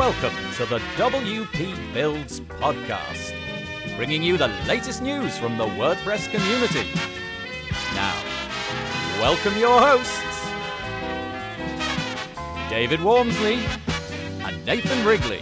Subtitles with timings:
[0.00, 3.34] Welcome to the WP Builds podcast,
[3.98, 6.88] bringing you the latest news from the WordPress community.
[7.94, 8.16] Now,
[9.20, 10.48] welcome your hosts,
[12.70, 13.58] David Waumsley
[14.42, 15.40] and Nathan Wrigley.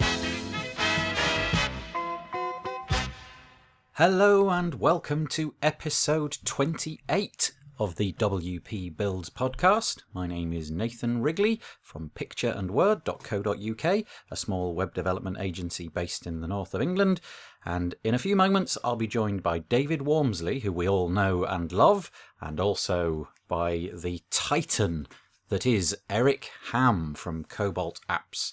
[3.93, 10.03] Hello and welcome to episode 28 of the WP Builds podcast.
[10.13, 16.47] My name is Nathan Wrigley from pictureandword.co.uk, a small web development agency based in the
[16.47, 17.21] north of England.
[17.63, 21.45] And in a few moments, I'll be joined by David Waumsley, who we all know
[21.45, 25.07] and love, and also by the titan
[25.47, 28.51] that is Eric Hamm from Cobalt Apps.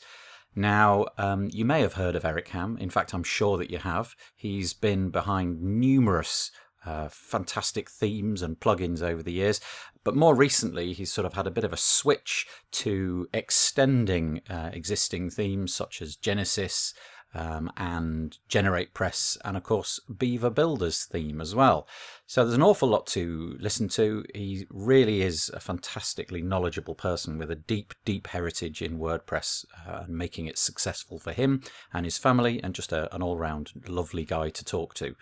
[0.54, 2.78] Now, um, you may have heard of Eric Hamm.
[2.78, 4.14] In fact, I'm sure that you have.
[4.36, 6.50] He's been behind numerous
[6.86, 9.60] uh, fantastic themes and plugins over the years.
[10.04, 14.70] But more recently, he's sort of had a bit of a switch to extending uh,
[14.72, 16.94] existing themes such as Genesis
[17.34, 21.86] um, and GeneratePress, and of course, Beaver Builder's theme as well.
[22.26, 24.24] So there's an awful lot to listen to.
[24.34, 30.04] He really is a fantastically knowledgeable person with a deep, deep heritage in WordPress uh,
[30.04, 31.62] and making it successful for him
[31.92, 35.14] and his family, and just a, an all round lovely guy to talk to.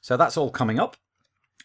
[0.00, 0.96] So that's all coming up.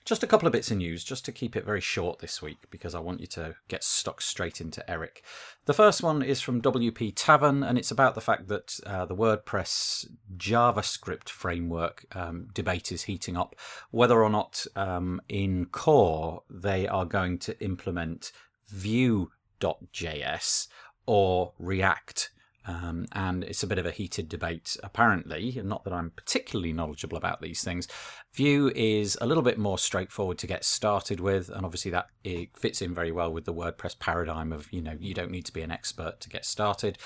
[0.05, 2.69] Just a couple of bits of news, just to keep it very short this week,
[2.69, 5.23] because I want you to get stuck straight into Eric.
[5.66, 9.16] The first one is from WP Tavern, and it's about the fact that uh, the
[9.16, 13.55] WordPress JavaScript framework um, debate is heating up,
[13.89, 18.31] whether or not um, in core they are going to implement
[18.67, 20.67] Vue.js
[21.08, 22.30] or React
[22.67, 25.59] um, and it's a bit of a heated debate, apparently.
[25.63, 27.88] Not that I'm particularly knowledgeable about these things.
[28.33, 32.58] Vue is a little bit more straightforward to get started with, and obviously that it
[32.58, 35.53] fits in very well with the WordPress paradigm of you know you don't need to
[35.53, 36.97] be an expert to get started.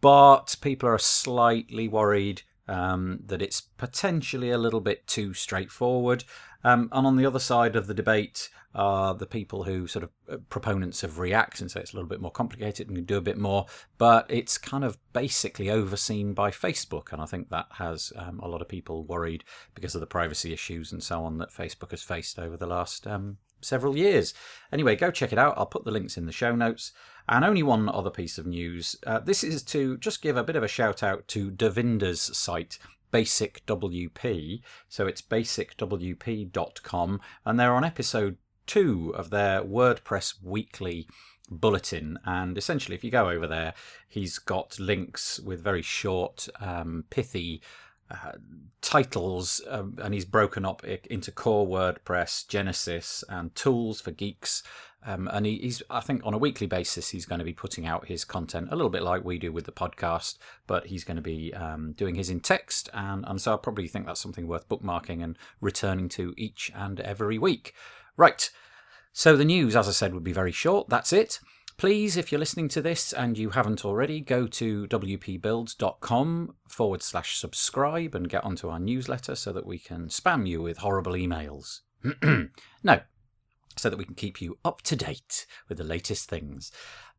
[0.00, 6.24] But people are slightly worried um, that it's potentially a little bit too straightforward.
[6.64, 10.10] Um, and on the other side of the debate are the people who sort of
[10.30, 13.16] uh, proponents of React and say it's a little bit more complicated and can do
[13.16, 13.66] a bit more,
[13.96, 17.12] but it's kind of basically overseen by Facebook.
[17.12, 19.44] And I think that has um, a lot of people worried
[19.74, 23.06] because of the privacy issues and so on that Facebook has faced over the last
[23.06, 24.34] um, several years.
[24.72, 25.54] Anyway, go check it out.
[25.56, 26.92] I'll put the links in the show notes.
[27.28, 28.94] And only one other piece of news.
[29.04, 32.78] Uh, this is to just give a bit of a shout out to Devinder's site,
[33.10, 34.60] Basic WP.
[34.88, 38.36] So it's basicwp.com, and they're on episode
[38.66, 41.08] two of their WordPress weekly
[41.50, 42.18] bulletin.
[42.24, 43.74] And essentially, if you go over there,
[44.08, 47.62] he's got links with very short, um, pithy
[48.10, 48.32] uh,
[48.80, 54.62] titles, um, and he's broken up into core WordPress, Genesis, and tools for geeks.
[55.06, 57.86] Um, and he, he's, I think, on a weekly basis, he's going to be putting
[57.86, 60.36] out his content a little bit like we do with the podcast,
[60.66, 62.90] but he's going to be um, doing his in text.
[62.92, 66.98] And, and so I probably think that's something worth bookmarking and returning to each and
[67.00, 67.72] every week.
[68.16, 68.50] Right.
[69.12, 70.88] So the news, as I said, would be very short.
[70.88, 71.38] That's it.
[71.76, 77.38] Please, if you're listening to this and you haven't already, go to wpbuilds.com forward slash
[77.38, 81.80] subscribe and get onto our newsletter so that we can spam you with horrible emails.
[82.82, 83.00] no,
[83.76, 86.70] so that we can keep you up to date with the latest things.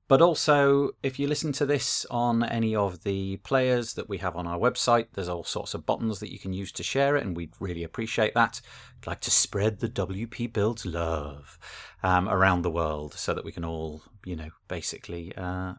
[0.08, 4.38] But also, if you listen to this on any of the players that we have
[4.38, 7.26] on our website, there's all sorts of buttons that you can use to share it,
[7.26, 8.62] and we'd really appreciate that.
[9.02, 11.60] I'd like to spread the WP Builds love
[12.04, 15.36] um, around the world so that we can all, you know, basically.
[15.36, 15.74] Uh,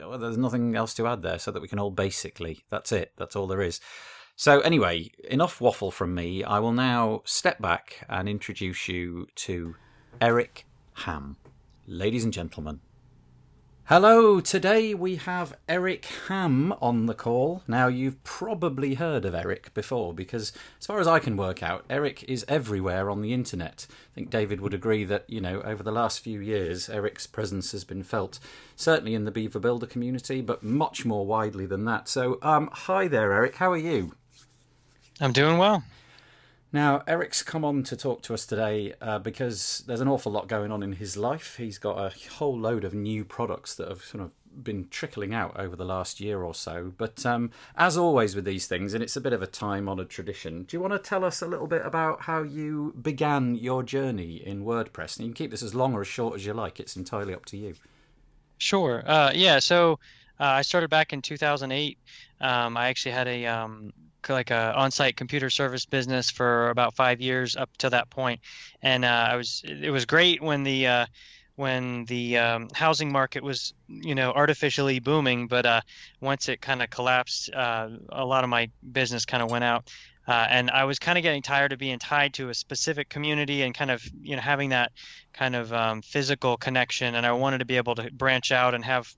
[0.00, 2.64] well, there's nothing else to add there, so that we can all basically.
[2.68, 3.12] That's it.
[3.16, 3.80] That's all there is.
[4.36, 6.42] So, anyway, enough waffle from me.
[6.42, 9.76] I will now step back and introduce you to
[10.20, 11.36] Eric Hamm.
[11.86, 12.80] Ladies and gentlemen,
[13.88, 17.62] Hello, today we have Eric Hamm on the call.
[17.68, 21.84] Now, you've probably heard of Eric before because, as far as I can work out,
[21.88, 23.86] Eric is everywhere on the internet.
[23.90, 27.70] I think David would agree that, you know, over the last few years, Eric's presence
[27.70, 28.40] has been felt
[28.74, 32.08] certainly in the Beaver Builder community, but much more widely than that.
[32.08, 33.56] So, um, hi there, Eric.
[33.56, 34.14] How are you?
[35.20, 35.84] I'm doing well.
[36.72, 40.48] Now, Eric's come on to talk to us today uh, because there's an awful lot
[40.48, 41.56] going on in his life.
[41.56, 44.32] He's got a whole load of new products that have sort of
[44.62, 46.92] been trickling out over the last year or so.
[46.96, 50.10] But um, as always with these things, and it's a bit of a time honoured
[50.10, 53.84] tradition, do you want to tell us a little bit about how you began your
[53.84, 55.16] journey in WordPress?
[55.16, 57.34] And you can keep this as long or as short as you like, it's entirely
[57.34, 57.74] up to you.
[58.58, 59.04] Sure.
[59.06, 59.60] Uh, yeah.
[59.60, 60.00] So
[60.40, 61.98] uh, I started back in 2008.
[62.40, 63.92] Um, I actually had a um,
[64.28, 68.40] like a on-site computer service business for about five years up to that point,
[68.82, 71.06] and uh, I was it was great when the uh,
[71.56, 75.80] when the um, housing market was you know artificially booming but uh,
[76.20, 79.90] once it kind of collapsed uh, a lot of my business kind of went out.
[80.26, 83.62] Uh, and I was kind of getting tired of being tied to a specific community
[83.62, 84.92] and kind of you know having that
[85.32, 87.14] kind of um, physical connection.
[87.14, 89.14] And I wanted to be able to branch out and have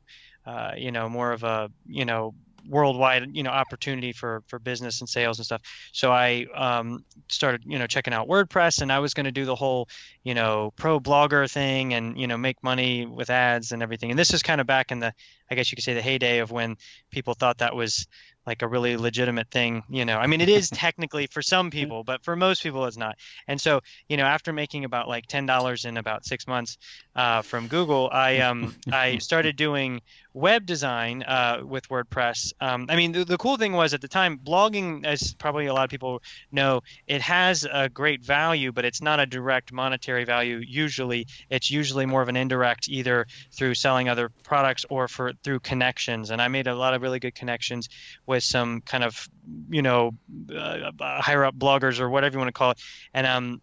[0.47, 2.35] uh, you know more of a you know
[2.69, 5.63] worldwide you know opportunity for for business and sales and stuff.
[5.93, 9.45] So i um, started you know checking out wordpress and i was going to do
[9.45, 9.89] the whole
[10.23, 14.11] you know pro blogger thing and you know make money with ads and everything.
[14.11, 15.13] And this is kind of back in the
[15.51, 16.77] i guess you could say the heyday of when
[17.11, 18.07] people thought that was
[18.47, 20.19] like a really legitimate thing you know.
[20.19, 23.17] I mean it is technically for some people but for most people it's not.
[23.49, 26.79] And so you know after making about like $10 in about six months
[27.15, 30.01] uh, from google i um i started doing
[30.37, 32.53] web design uh, with wordpress.
[32.61, 35.73] Um, i mean the, the cool thing was at the time blogging as probably a
[35.73, 36.23] lot of people
[36.53, 41.27] know it has a great value but it's not a direct monetary value usually.
[41.49, 46.31] It's usually more of an indirect either through selling other products or for through connections.
[46.31, 47.89] And i made a lot of really good connections
[48.27, 49.29] with some kind of
[49.71, 50.13] you know
[50.53, 52.81] uh, uh, higher up bloggers or whatever you want to call it,
[53.15, 53.63] and um,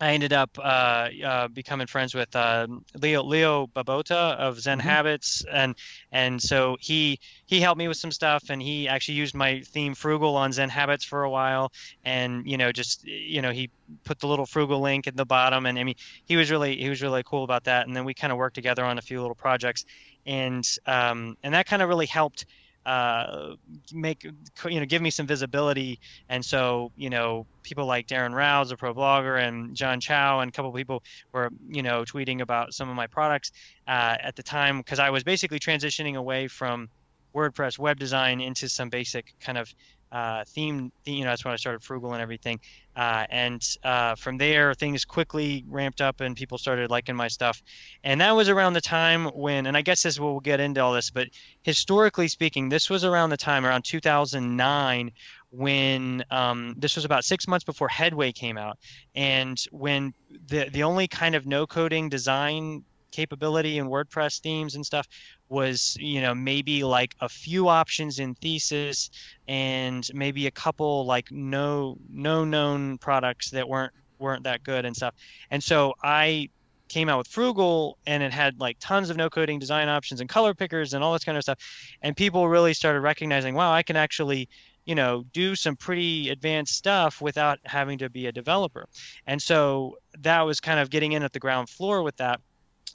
[0.00, 4.88] I ended up uh, uh, becoming friends with uh, Leo Leo Babauta of Zen mm-hmm.
[4.88, 5.74] Habits, and
[6.12, 9.94] and so he he helped me with some stuff, and he actually used my theme
[9.94, 11.72] Frugal on Zen Habits for a while,
[12.04, 13.70] and you know just you know he
[14.04, 16.88] put the little Frugal link at the bottom, and I mean he was really he
[16.88, 19.20] was really cool about that, and then we kind of worked together on a few
[19.20, 19.84] little projects,
[20.24, 22.46] and um, and that kind of really helped
[22.88, 23.54] uh,
[23.92, 26.00] make you know give me some visibility.
[26.28, 30.48] And so you know people like Darren Rowse a pro blogger and john chow and
[30.48, 31.02] a couple people
[31.32, 33.52] were you know tweeting about some of my products
[33.86, 36.88] uh, at the time because i was basically transitioning away from
[37.34, 39.72] wordpress web design into some basic kind of
[40.10, 42.60] uh, theme, you know, that's when I started Frugal and everything.
[42.96, 47.62] Uh, and uh, from there, things quickly ramped up and people started liking my stuff.
[48.02, 50.92] And that was around the time when, and I guess this we'll get into all
[50.92, 51.28] this, but
[51.62, 55.12] historically speaking, this was around the time, around 2009,
[55.50, 58.78] when um, this was about six months before Headway came out.
[59.14, 60.12] And when
[60.48, 65.06] the, the only kind of no coding design capability in WordPress themes and stuff
[65.48, 69.10] was you know maybe like a few options in thesis
[69.46, 74.96] and maybe a couple like no no known products that weren't weren't that good and
[74.96, 75.14] stuff.
[75.50, 76.48] And so i
[76.88, 80.30] came out with frugal and it had like tons of no coding design options and
[80.30, 81.58] color pickers and all this kind of stuff.
[82.00, 84.48] And people really started recognizing wow i can actually
[84.88, 88.88] you know do some pretty advanced stuff without having to be a developer.
[89.26, 92.40] And so that was kind of getting in at the ground floor with that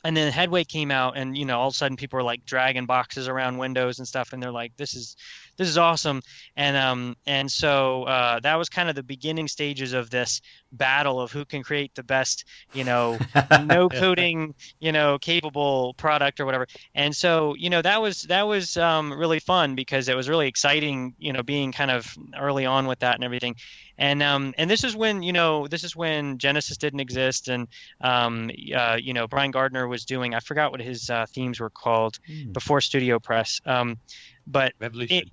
[0.04, 2.46] and then headway came out and you know all of a sudden people were like
[2.46, 4.34] dragging boxes around windows and stuff.
[4.34, 5.16] And they're like this is
[5.58, 6.22] this is awesome.
[6.56, 10.42] And um and so uh, that was kind of the beginning stages of this
[10.72, 13.20] battle of who can create the best you know
[13.66, 16.68] no coding you know capable product or whatever.
[16.96, 20.48] And so you know that was that was um, really fun because it was really
[20.48, 22.08] exciting you know being kind of
[22.40, 23.56] early on with that and everything.
[23.98, 27.68] And um and this is when you know this is when genesis didn't exist and
[28.02, 31.70] um uh, you know brian gardner was doing i forgot what his uh, themes were
[31.70, 32.52] called mm.
[32.52, 33.62] before studio press.
[33.68, 34.00] Um
[34.48, 35.18] but revolution.
[35.18, 35.30] it,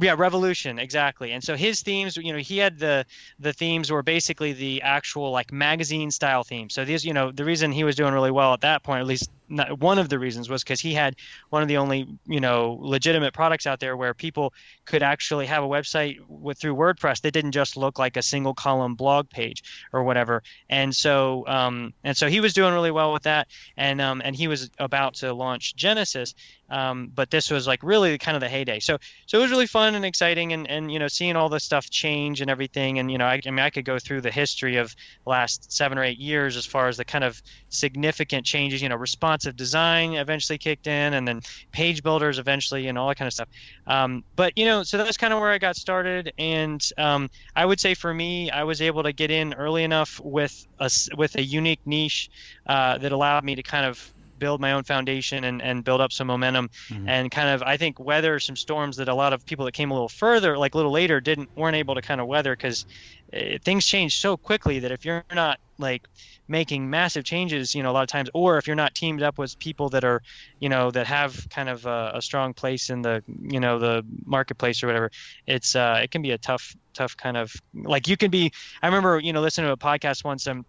[0.00, 1.32] yeah revolution exactly.
[1.32, 3.06] And so his themes you know he had the
[3.38, 6.74] the themes were basically the actual like magazine style themes.
[6.74, 9.06] So these you know the reason he was doing really well at that point at
[9.06, 11.16] least not, one of the reasons was because he had
[11.50, 14.54] one of the only you know legitimate products out there where people
[14.84, 18.54] could actually have a website with through WordPress that didn't just look like a single
[18.54, 20.42] column blog page or whatever.
[20.68, 24.36] And so um, and so he was doing really well with that, and um, and
[24.36, 26.34] he was about to launch Genesis,
[26.70, 28.80] um, but this was like really kind of the heyday.
[28.80, 31.64] So so it was really fun and exciting, and and you know seeing all this
[31.64, 34.30] stuff change and everything, and you know I, I mean I could go through the
[34.30, 38.46] history of the last seven or eight years as far as the kind of significant
[38.46, 38.80] changes.
[38.80, 41.40] You know, responsive design eventually kicked in, and then
[41.72, 43.48] page builders eventually, and all that kind of stuff.
[43.86, 47.66] Um, but you know, so that's kind of where I got started, and um, I
[47.66, 51.34] would say for me, I was able to get in early enough with a with
[51.36, 52.30] a unique niche
[52.66, 56.12] uh, that allowed me to kind of build my own foundation and, and build up
[56.12, 57.08] some momentum mm-hmm.
[57.08, 59.92] and kind of I think weather some storms that a lot of people that came
[59.92, 62.86] a little further like a little later didn't weren't able to kind of weather because
[63.32, 66.08] eh, things change so quickly that if you're not like
[66.48, 69.38] making massive changes you know a lot of times or if you're not teamed up
[69.38, 70.20] with people that are
[70.58, 74.04] you know that have kind of a, a strong place in the you know the
[74.24, 75.10] marketplace or whatever
[75.46, 78.86] it's uh it can be a tough tough kind of like you can be i
[78.86, 80.64] remember you know listening to a podcast once um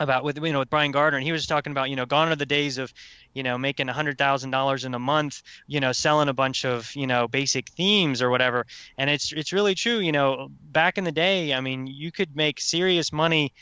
[0.00, 2.28] about with you know with Brian Gardner and he was talking about you know gone
[2.28, 2.92] are the days of
[3.34, 6.64] you know making a hundred thousand dollars in a month you know selling a bunch
[6.64, 8.66] of you know basic themes or whatever.
[8.98, 12.34] And it's it's really true you know back in the day I mean you could
[12.34, 13.52] make serious money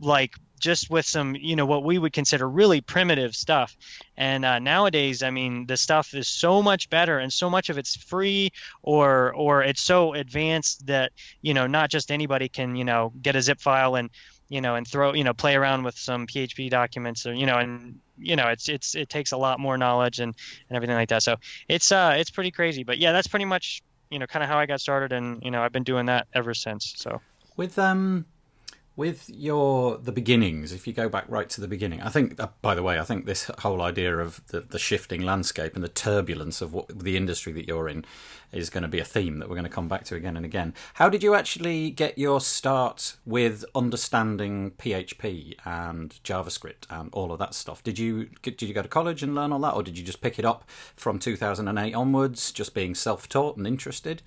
[0.00, 3.76] like just with some you know what we would consider really primitive stuff.
[4.16, 7.76] And uh, nowadays i mean the stuff is so much better and so much of
[7.76, 8.50] it's free
[8.82, 13.36] or or it's so advanced that you know not just anybody can you know get
[13.36, 14.08] a zip file and
[14.48, 17.56] you know and throw you know play around with some php documents or you know
[17.56, 20.34] and you know it's it's it takes a lot more knowledge and
[20.68, 21.22] and everything like that.
[21.22, 21.36] So
[21.68, 22.84] it's uh it's pretty crazy.
[22.84, 25.50] But yeah that's pretty much you know kind of how i got started and you
[25.50, 27.20] know i've been doing that ever since so.
[27.56, 28.26] With um
[28.96, 32.48] with your the beginnings if you go back right to the beginning i think uh,
[32.62, 35.88] by the way i think this whole idea of the, the shifting landscape and the
[35.88, 38.04] turbulence of what the industry that you're in
[38.52, 40.44] is going to be a theme that we're going to come back to again and
[40.44, 40.74] again.
[40.94, 47.38] How did you actually get your start with understanding php and javascript and all of
[47.38, 47.82] that stuff?
[47.82, 50.20] Did you did you go to college and learn all that or did you just
[50.20, 54.22] pick it up from 2008 onwards just being self-taught and interested?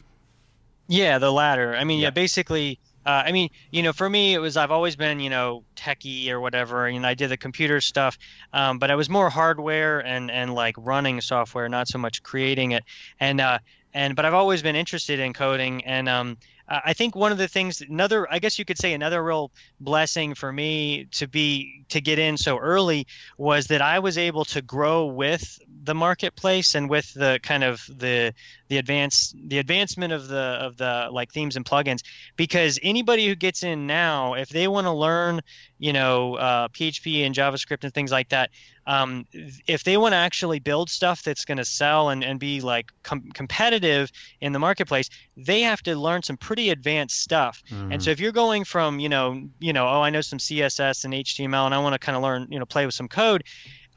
[0.88, 1.76] Yeah the latter.
[1.76, 2.12] I mean yeah, yeah.
[2.12, 5.64] basically uh, I mean, you know, for me, it was I've always been, you know,
[5.76, 8.18] techie or whatever, and I did the computer stuff,
[8.54, 12.72] um, but I was more hardware and and like running software, not so much creating
[12.72, 12.84] it.
[13.20, 13.60] And uh,
[13.94, 16.38] and but I've always been interested in coding, and um,
[16.70, 20.36] I think one of the things, another, I guess you could say, another real blessing
[20.36, 24.62] for me to be to get in so early was that I was able to
[24.62, 25.60] grow with
[25.90, 28.32] the marketplace and with the kind of the
[28.68, 32.04] the advance the advancement of the of the like themes and plugins
[32.36, 35.42] because anybody who gets in now if they want to learn
[35.80, 38.52] you know uh, php and javascript and things like that
[38.86, 39.26] um,
[39.66, 42.92] if they want to actually build stuff that's going to sell and, and be like
[43.02, 47.92] com- competitive in the marketplace they have to learn some pretty advanced stuff mm.
[47.92, 51.04] and so if you're going from you know you know oh i know some css
[51.04, 53.44] and html and i want to kind of learn you know play with some code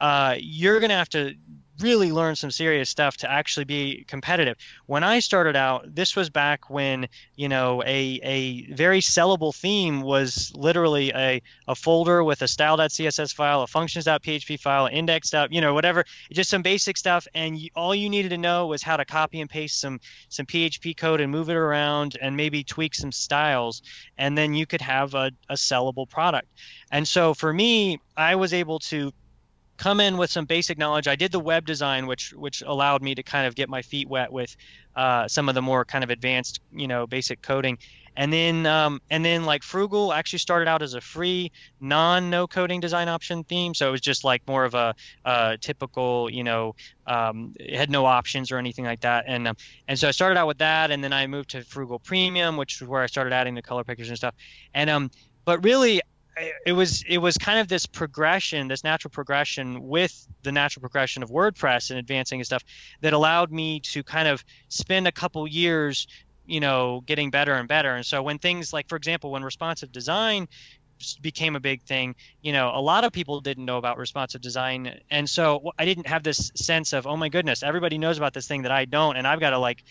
[0.01, 1.33] uh, you're going to have to
[1.79, 4.57] really learn some serious stuff to actually be competitive.
[4.85, 10.01] When I started out, this was back when, you know, a, a very sellable theme
[10.01, 15.33] was literally a, a folder with a style.css file, a functions.php file, index.
[15.49, 17.27] you know, whatever, just some basic stuff.
[17.33, 19.99] And you, all you needed to know was how to copy and paste some,
[20.29, 23.81] some PHP code and move it around and maybe tweak some styles.
[24.17, 26.47] And then you could have a, a sellable product.
[26.91, 29.11] And so for me, I was able to
[29.77, 31.07] come in with some basic knowledge.
[31.07, 34.07] I did the web design, which which allowed me to kind of get my feet
[34.07, 34.55] wet with
[34.95, 37.77] uh, some of the more kind of advanced, you know, basic coding.
[38.15, 41.51] And then um, and then like Frugal actually started out as a free
[41.81, 44.93] non no coding design option theme, so it was just like more of a,
[45.25, 46.75] a typical, you know,
[47.07, 49.25] um, it had no options or anything like that.
[49.27, 49.55] And um,
[49.87, 52.79] and so I started out with that, and then I moved to Frugal Premium, which
[52.81, 54.35] is where I started adding the color pictures and stuff.
[54.75, 55.09] And um,
[55.45, 55.99] but really
[56.65, 61.23] it was it was kind of this progression, this natural progression with the natural progression
[61.23, 62.63] of WordPress and advancing and stuff
[63.01, 66.07] that allowed me to kind of spend a couple years,
[66.45, 67.95] you know, getting better and better.
[67.95, 70.47] And so when things like, for example, when responsive design
[71.21, 74.99] became a big thing, you know, a lot of people didn't know about responsive design,
[75.09, 78.47] and so I didn't have this sense of, oh my goodness, everybody knows about this
[78.47, 79.83] thing that I don't, and I've got to like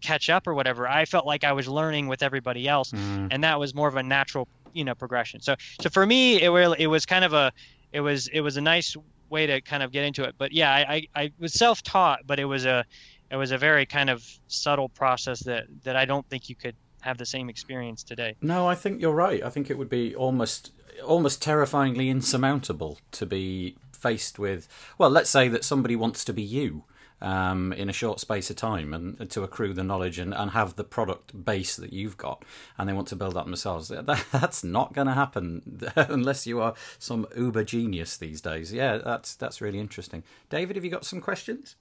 [0.00, 0.88] catch up or whatever.
[0.88, 3.28] I felt like I was learning with everybody else, mm.
[3.30, 5.40] and that was more of a natural you know progression.
[5.40, 7.52] So so for me, it really it was kind of a
[7.92, 8.96] it was it was a nice
[9.28, 10.34] way to kind of get into it.
[10.38, 10.80] But yeah, I
[11.14, 12.84] I, I was self taught, but it was a
[13.30, 16.76] it was a very kind of subtle process that that I don't think you could
[17.00, 18.36] have the same experience today.
[18.42, 19.42] No, I think you're right.
[19.42, 20.72] I think it would be almost
[21.04, 26.42] almost terrifyingly insurmountable to be faced with well let's say that somebody wants to be
[26.42, 26.84] you
[27.22, 30.76] um, in a short space of time and, to accrue the knowledge and, and have
[30.76, 32.44] the product base that you've got
[32.78, 33.90] and they want to build that themselves.
[34.10, 38.72] That, that's not going to happen unless you are some uber genius these days.
[38.72, 40.22] Yeah, that's that's really interesting.
[40.48, 41.76] David, have you got some questions?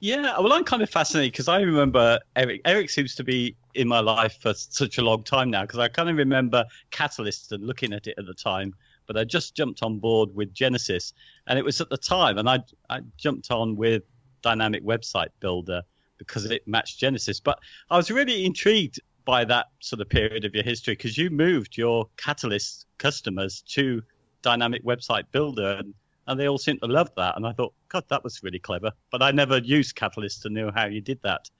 [0.00, 2.60] Yeah, well, I'm kind of fascinated because I remember Eric.
[2.64, 5.88] Eric seems to be in my life for such a long time now because I
[5.88, 8.74] kind of remember Catalyst and looking at it at the time.
[9.06, 11.14] But I just jumped on board with Genesis,
[11.46, 12.60] and it was at the time, and I
[12.90, 14.02] I jumped on with
[14.48, 15.82] Dynamik Website Builder
[16.16, 17.38] because it matched Genesis.
[17.38, 17.58] But
[17.90, 21.76] I was really intrigued by that sort of period of your history because you moved
[21.76, 24.02] your Catalyst customers to
[24.42, 25.94] Dynamik Website Builder and,
[26.26, 27.36] and they all seemed to love that.
[27.36, 28.90] And I thought, God, that was really clever.
[29.12, 31.50] But I never used Catalyst to know how you did that.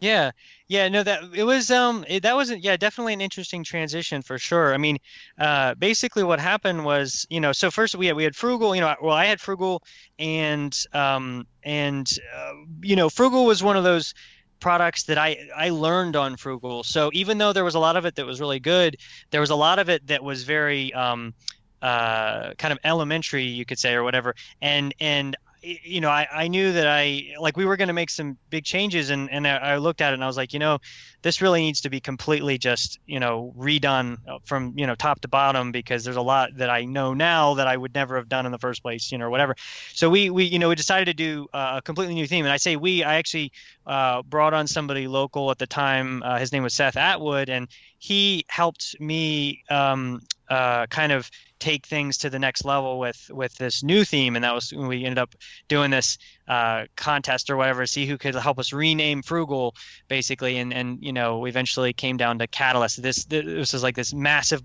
[0.00, 0.30] Yeah,
[0.68, 4.38] yeah, no, that it was um it, that wasn't yeah definitely an interesting transition for
[4.38, 4.72] sure.
[4.72, 4.96] I mean,
[5.38, 8.80] uh, basically what happened was you know so first we had we had Frugal you
[8.80, 9.82] know well I had Frugal
[10.18, 14.14] and um and uh, you know Frugal was one of those
[14.60, 16.82] products that I I learned on Frugal.
[16.82, 18.96] So even though there was a lot of it that was really good,
[19.32, 21.34] there was a lot of it that was very um
[21.82, 26.48] uh kind of elementary you could say or whatever and and you know, I, I
[26.48, 29.76] knew that I like we were going to make some big changes, and and I
[29.76, 30.78] looked at it and I was like, you know,
[31.22, 35.28] this really needs to be completely just you know redone from you know top to
[35.28, 38.46] bottom because there's a lot that I know now that I would never have done
[38.46, 39.54] in the first place, you know, or whatever.
[39.92, 42.56] So we we you know we decided to do a completely new theme, and I
[42.56, 43.52] say we, I actually
[43.86, 46.22] uh, brought on somebody local at the time.
[46.22, 51.86] Uh, his name was Seth Atwood, and he helped me um, uh, kind of take
[51.86, 54.34] things to the next level with with this new theme.
[54.34, 55.34] And that was when we ended up
[55.68, 59.74] doing this uh, contest or whatever see who could help us rename frugal
[60.08, 60.56] basically.
[60.56, 63.02] And and you know we eventually came down to catalyst.
[63.02, 64.62] This this was like this massive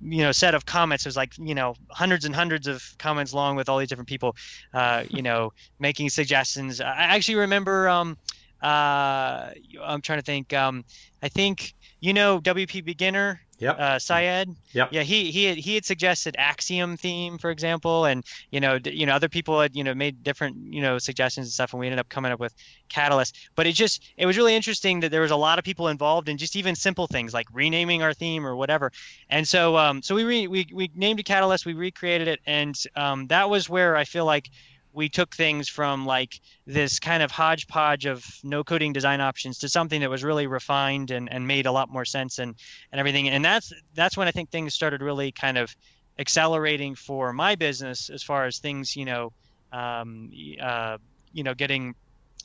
[0.00, 1.04] you know set of comments.
[1.04, 4.08] It was like you know hundreds and hundreds of comments long with all these different
[4.08, 4.36] people
[4.72, 6.80] uh, you know making suggestions.
[6.80, 8.16] I actually remember um
[8.62, 9.50] uh
[9.84, 10.82] i'm trying to think um
[11.22, 13.76] i think you know wp beginner Yep.
[13.78, 14.50] Uh, Syed.
[14.72, 14.88] Yep.
[14.92, 18.90] Yeah, he he had, he had suggested Axiom theme, for example, and you know d-
[18.92, 21.80] you know other people had you know made different you know suggestions and stuff, and
[21.80, 22.52] we ended up coming up with
[22.90, 23.34] Catalyst.
[23.54, 26.28] But it just it was really interesting that there was a lot of people involved
[26.28, 28.92] in just even simple things like renaming our theme or whatever.
[29.30, 32.74] And so um so we re- we we named it Catalyst, we recreated it, and
[32.94, 34.50] um that was where I feel like
[34.96, 39.68] we took things from like this kind of hodgepodge of no coding design options to
[39.68, 42.54] something that was really refined and, and made a lot more sense and,
[42.90, 43.28] and everything.
[43.28, 45.76] And that's that's when I think things started really kind of
[46.18, 49.32] accelerating for my business as far as things, you know,
[49.70, 50.96] um, uh,
[51.34, 51.94] you know, getting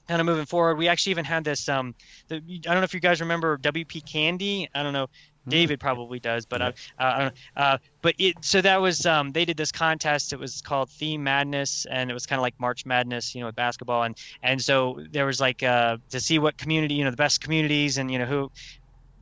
[0.10, 0.78] kind of moving forward.
[0.78, 1.70] We actually even had this.
[1.70, 1.96] Um,
[2.28, 4.70] the, I don't know if you guys remember WP Candy.
[4.76, 5.08] I don't know.
[5.48, 7.62] David probably does, but uh, I don't know.
[7.62, 10.34] Uh, but it so that was um, they did this contest.
[10.34, 13.48] It was called Theme Madness, and it was kind of like March Madness, you know,
[13.48, 14.04] with basketball.
[14.04, 17.42] And and so there was like uh, to see what community, you know, the best
[17.42, 18.52] communities, and you know who,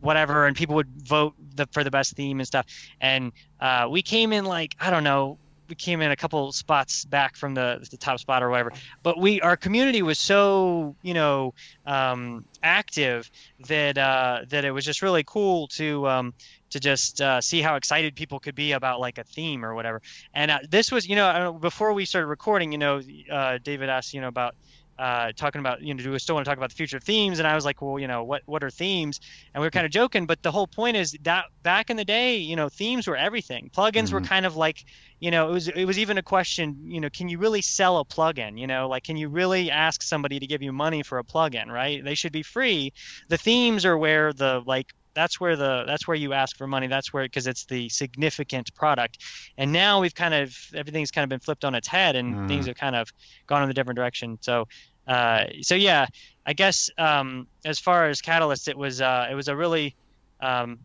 [0.02, 2.66] whatever, and people would vote the, for the best theme and stuff.
[3.00, 5.38] And uh, we came in like I don't know,
[5.70, 8.74] we came in a couple spots back from the the top spot or whatever.
[9.04, 11.54] But we our community was so you know
[11.86, 13.30] um, active
[13.68, 16.34] that uh, that it was just really cool to um,
[16.72, 20.02] to just uh, see how excited people could be about like a theme or whatever.
[20.34, 24.14] And uh, this was you know before we started recording, you know, uh, David asked
[24.14, 24.56] you know about
[25.00, 27.04] uh, talking about, you know, do we still want to talk about the future of
[27.04, 27.40] themes?
[27.40, 29.22] And I was like, well, you know, what what are themes?
[29.54, 32.04] And we were kind of joking, but the whole point is that back in the
[32.04, 33.72] day, you know, themes were everything.
[33.74, 34.16] Plugins mm-hmm.
[34.16, 34.84] were kind of like,
[35.20, 37.98] you know, it was it was even a question, you know, can you really sell
[38.00, 38.60] a plugin?
[38.60, 41.68] You know, like can you really ask somebody to give you money for a plugin?
[41.68, 42.04] Right?
[42.04, 42.92] They should be free.
[43.30, 46.88] The themes are where the like that's where the that's where you ask for money
[46.88, 49.18] that's where because it's the significant product
[49.58, 52.48] and now we've kind of everything's kind of been flipped on its head and mm.
[52.48, 53.10] things have kind of
[53.48, 54.66] gone in a different direction so
[55.10, 56.06] uh, so yeah,
[56.46, 59.96] I guess um, as far as Catalyst, it was uh, it was a really
[60.40, 60.80] um,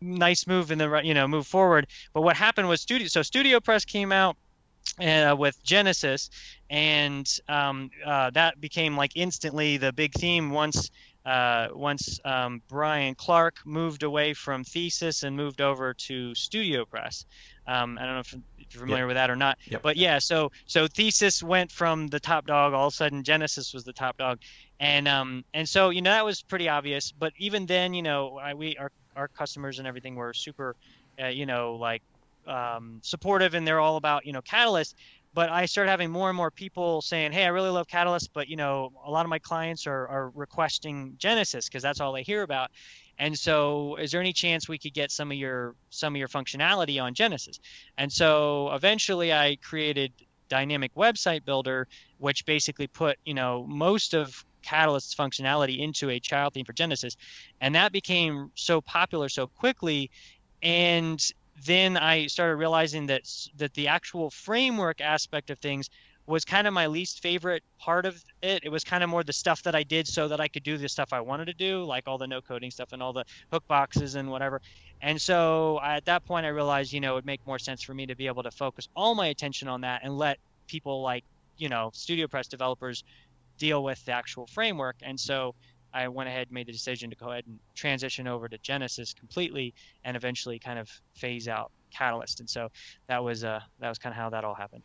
[0.00, 1.86] nice move in the you know move forward.
[2.14, 4.36] But what happened was Studio so Studio Press came out
[4.98, 6.30] uh, with Genesis,
[6.70, 10.90] and um, uh, that became like instantly the big theme once
[11.26, 17.26] uh, once um, Brian Clark moved away from Thesis and moved over to Studio Press.
[17.66, 19.08] Um, I don't know if you're familiar yep.
[19.08, 19.58] with that or not.
[19.66, 19.82] Yep.
[19.82, 22.74] But yeah, so so Thesis went from the top dog.
[22.74, 24.38] All of a sudden, Genesis was the top dog,
[24.78, 27.10] and um and so you know that was pretty obvious.
[27.10, 30.76] But even then, you know, I, we our our customers and everything were super,
[31.20, 32.02] uh, you know, like
[32.46, 34.94] um, supportive, and they're all about you know Catalyst.
[35.36, 38.48] But I started having more and more people saying, "Hey, I really love Catalyst, but
[38.48, 42.22] you know, a lot of my clients are are requesting Genesis because that's all they
[42.22, 42.70] hear about."
[43.18, 46.28] And so, is there any chance we could get some of your some of your
[46.28, 47.60] functionality on Genesis?
[47.98, 50.14] And so, eventually, I created
[50.48, 56.54] Dynamik Website Builder, which basically put you know most of Catalyst's functionality into a child
[56.54, 57.14] theme for Genesis,
[57.60, 60.10] and that became so popular so quickly.
[60.62, 61.22] And
[61.64, 63.22] then I started realizing that
[63.56, 65.88] that the actual framework aspect of things
[66.26, 68.64] was kind of my least favorite part of it.
[68.64, 70.76] It was kind of more the stuff that I did so that I could do
[70.76, 73.24] the stuff I wanted to do, like all the no coding stuff and all the
[73.52, 74.60] hook boxes and whatever.
[75.00, 77.94] And so at that point, I realized, you know, it would make more sense for
[77.94, 81.22] me to be able to focus all my attention on that and let people like,
[81.58, 83.04] you know, Studio Press developers
[83.56, 84.96] deal with the actual framework.
[85.02, 85.54] And so
[85.92, 89.14] I went ahead and made the decision to go ahead and transition over to Genesis
[89.14, 92.40] completely and eventually kind of phase out Catalyst.
[92.40, 92.68] And so
[93.08, 94.82] that was uh, that was kind of how that all happened.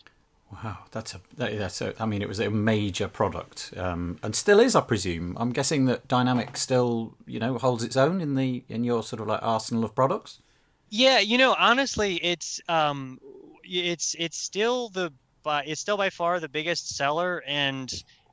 [0.51, 1.93] Wow, that's a that's a.
[2.01, 5.37] I mean, it was a major product, um, and still is, I presume.
[5.39, 9.21] I'm guessing that Dynamik still, you know, holds its own in the in your sort
[9.21, 10.41] of like arsenal of products.
[10.89, 13.19] Yeah, you know, honestly, it's um,
[13.63, 17.91] it's it's still the by it's still by far the biggest seller and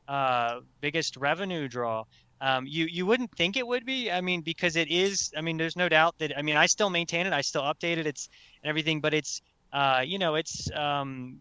[0.09, 2.05] uh, biggest revenue draw.
[2.41, 4.11] Um, you you wouldn't think it would be.
[4.11, 5.33] I mean, because it is.
[5.37, 6.37] I mean, there's no doubt that.
[6.37, 7.33] I mean, I still maintain it.
[7.33, 8.07] I still update it.
[8.07, 8.29] It's
[8.63, 11.41] and everything, but it's uh, you know, it's um,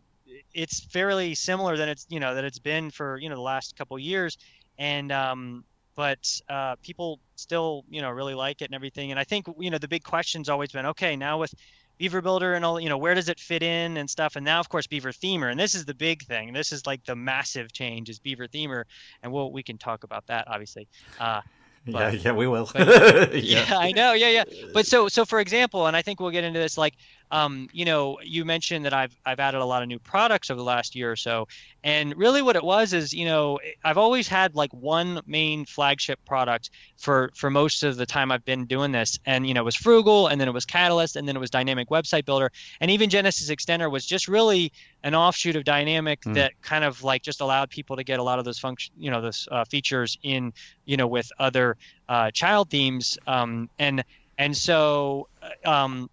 [0.53, 3.75] it's fairly similar than it's you know that it's been for you know the last
[3.77, 4.37] couple years,
[4.77, 5.63] and um,
[5.95, 9.11] but uh, people still you know really like it and everything.
[9.11, 11.53] And I think you know the big question's always been okay now with
[11.97, 14.35] Beaver Builder and all, you know, where does it fit in and stuff.
[14.35, 16.53] And now, of course, Beaver Themer, and this is the big thing.
[16.53, 18.83] This is like the massive change is Beaver Themer,
[19.23, 20.87] and we'll we can talk about that obviously.
[21.19, 21.41] Uh,
[21.87, 22.69] but, yeah, yeah, we will.
[22.73, 23.65] But, yeah.
[23.69, 23.77] yeah.
[23.77, 24.13] I know.
[24.13, 24.43] Yeah, yeah.
[24.73, 26.77] But so, so for example, and I think we'll get into this.
[26.77, 26.95] Like,
[27.31, 30.57] um, you know, you mentioned that I've I've added a lot of new products over
[30.57, 31.47] the last year or so,
[31.83, 36.23] and really what it was is, you know, I've always had like one main flagship
[36.25, 39.65] product for for most of the time I've been doing this, and you know, it
[39.65, 42.89] was Frugal, and then it was Catalyst, and then it was Dynamik Website Builder, and
[42.91, 44.71] even Genesis Extender was just really
[45.03, 46.33] an offshoot of Dynamik mm.
[46.35, 49.11] that kind of like just allowed people to get a lot of those function, you
[49.11, 50.53] know, those uh, features in,
[50.85, 51.75] you know, with other
[52.07, 54.03] uh, child themes, um, and
[54.37, 55.27] and so.
[55.41, 56.09] Uh, um,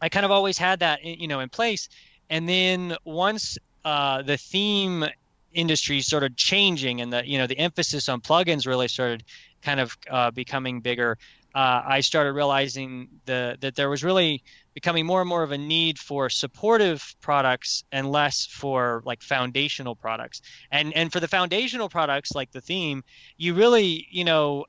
[0.00, 1.88] I kind of always had that, you know, in place.
[2.28, 5.04] And then once uh, the theme
[5.52, 9.24] industry started changing and the you know the emphasis on plugins really started
[9.62, 11.18] kind of uh, becoming bigger,
[11.54, 14.42] uh, I started realizing the that there was really
[14.74, 19.96] becoming more and more of a need for supportive products and less for like foundational
[19.96, 20.42] products.
[20.70, 23.02] And and for the foundational products like the theme,
[23.36, 24.66] you really you know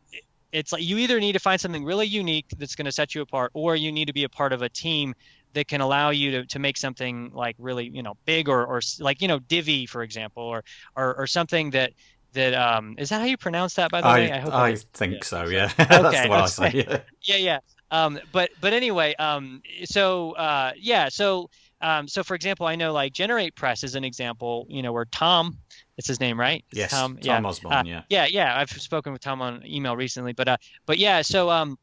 [0.52, 3.22] it's like you either need to find something really unique that's going to set you
[3.22, 5.14] apart or you need to be a part of a team
[5.54, 8.82] that can allow you to, to make something like really you know big or, or
[9.00, 10.64] like you know Divi for example or
[10.96, 11.94] or, or something that
[12.34, 14.32] that um is that how you pronounce that by the I, way?
[14.32, 15.24] I hope I, I think yeah.
[15.24, 15.72] so yeah.
[15.80, 17.00] Okay, that's what I say yeah.
[17.22, 17.60] Yeah, yeah.
[17.92, 21.50] Um, but but anyway um so uh yeah so
[21.82, 25.06] um so for example I know like Generate Press is an example you know where
[25.06, 25.58] Tom
[26.02, 26.66] it's his name, right?
[26.72, 27.50] Yes, Tom, Tom yeah.
[27.50, 28.02] Usborne, uh, yeah.
[28.10, 28.58] Yeah, yeah.
[28.58, 31.22] I've spoken with Tom on email recently, but uh, but yeah.
[31.22, 31.78] So um,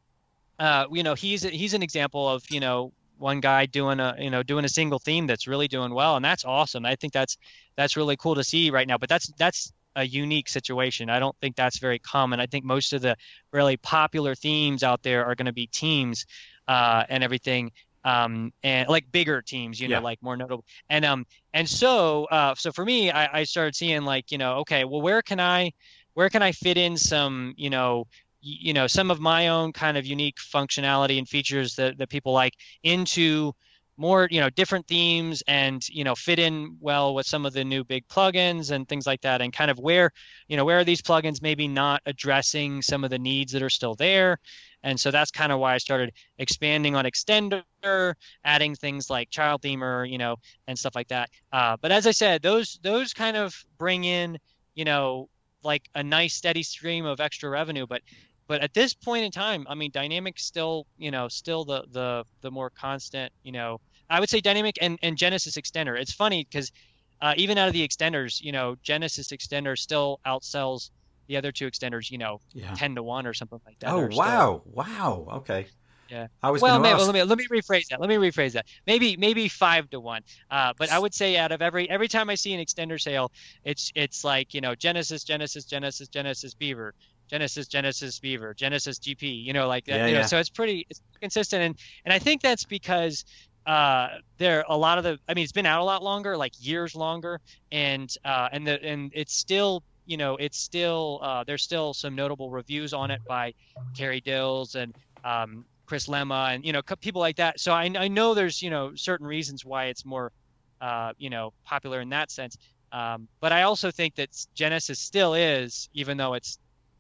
[0.59, 4.31] uh, you know, he's he's an example of you know one guy doing a you
[4.31, 6.85] know doing a single theme that's really doing well, and that's awesome.
[6.85, 7.39] I think that's
[7.77, 8.99] that's really cool to see right now.
[8.99, 11.11] But that's that's a unique situation.
[11.11, 12.41] I don't think that's very common.
[12.41, 13.17] I think most of the
[13.53, 16.27] really popular themes out there are going to be teams
[16.67, 17.71] uh, and everything
[18.09, 20.01] um, and like bigger teams, you know, yeah.
[20.01, 20.65] like more notable.
[20.89, 24.57] And um, and so uh, so for me, I, I started seeing like you know,
[24.59, 25.73] okay, well, where can I,
[26.15, 28.07] where can I fit in some, you know,
[28.41, 32.33] you know, some of my own kind of unique functionality and features that that people
[32.33, 33.53] like into
[33.99, 37.65] more you know different themes and you know fit in well with some of the
[37.65, 40.11] new big plugins and things like that and kind of where
[40.49, 43.71] you know where are these plugins maybe not addressing some of the needs that are
[43.71, 44.39] still there
[44.83, 49.63] and so that's kind of why I started expanding on Extender, adding things like Child
[49.63, 51.31] Themer, you know, and stuff like that.
[51.53, 54.39] Uh, but as I said, those those kind of bring in,
[54.75, 55.29] you know,
[55.65, 57.87] like a nice steady stream of extra revenue.
[57.87, 58.03] But
[58.49, 62.25] but at this point in time, I mean, Dynamik still, you know, still the the
[62.41, 63.81] the more constant, you know,
[64.11, 66.01] I would say Dynamik and and Genesis Extender.
[66.01, 66.73] It's funny because
[67.21, 70.91] uh, even out of the extenders, you know, Genesis Extender still outsells
[71.27, 72.75] the other two extenders, you know, yeah.
[72.75, 73.93] ten to one or something like that.
[73.93, 74.73] Oh wow, still...
[74.73, 75.67] wow, okay.
[76.09, 76.29] Yeah.
[76.43, 77.05] I was well, maybe, ask...
[77.05, 78.01] let me let me rephrase that.
[78.01, 78.65] Let me rephrase that.
[78.87, 80.23] Maybe maybe five to one.
[80.51, 83.31] Uh, but I would say out of every every time I see an extender sale,
[83.63, 86.95] it's it's like you know Genesis Genesis Genesis Genesis Beaver.
[87.29, 89.97] Genesis, Genesis Beaver, Genesis GP, you know, like that.
[89.97, 90.27] Yeah, you know, yeah.
[90.27, 93.25] so it's pretty it's consistent, and and I think that's because
[93.67, 96.53] uh, there a lot of the I mean it's been out a lot longer, like
[96.59, 101.63] years longer, and uh, and the and it's still you know, it's still uh, there's
[101.63, 103.53] still some notable reviews on it by
[103.95, 107.61] Carrie Dils and um, Chris Lema and you know people like that.
[107.61, 110.33] So I, I know there's you know certain reasons why it's more
[110.81, 112.57] uh, you know popular in that sense.
[112.91, 116.59] Um, but I also think that Genesis still is, even though it's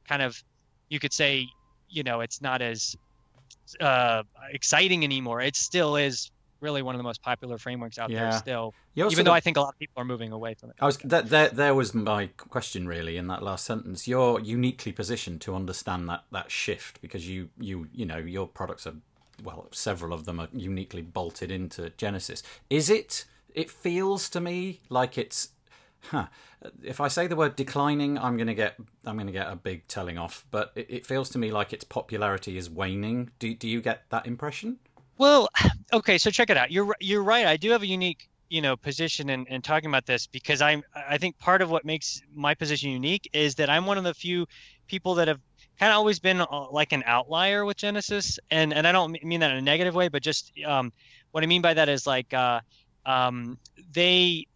[0.08, 0.42] kind of
[0.88, 1.46] you could say
[1.88, 2.96] you know it's not as
[3.80, 5.40] uh, exciting anymore.
[5.40, 8.30] It still is really one of the most popular frameworks out yeah.
[8.30, 8.74] there still.
[8.96, 10.76] Even though I think a lot of people are moving away from it.
[10.80, 14.08] I was that there, there was my question really in that last sentence.
[14.08, 18.86] You're uniquely positioned to understand that that shift because you you you know your products
[18.86, 18.94] are
[19.42, 22.42] well several of them are uniquely bolted into Genesis.
[22.70, 23.24] Is it?
[23.54, 25.50] It feels to me like it's.
[26.00, 26.26] Huh.
[26.82, 30.18] If I say the word declining, I'm gonna get I'm gonna get a big telling
[30.18, 30.44] off.
[30.50, 33.30] But it, it feels to me like its popularity is waning.
[33.38, 34.78] Do do you get that impression?
[35.18, 35.48] Well,
[35.92, 36.70] okay, so check it out.
[36.70, 37.46] You're you're right.
[37.46, 40.82] I do have a unique you know position in, in talking about this because I'm
[40.94, 44.14] I think part of what makes my position unique is that I'm one of the
[44.14, 44.46] few
[44.86, 45.40] people that have
[45.78, 49.40] kind of always been uh, like an outlier with Genesis, and and I don't mean
[49.40, 50.92] that in a negative way, but just um,
[51.32, 52.60] what I mean by that is like uh,
[53.08, 53.58] um,
[53.92, 54.46] they,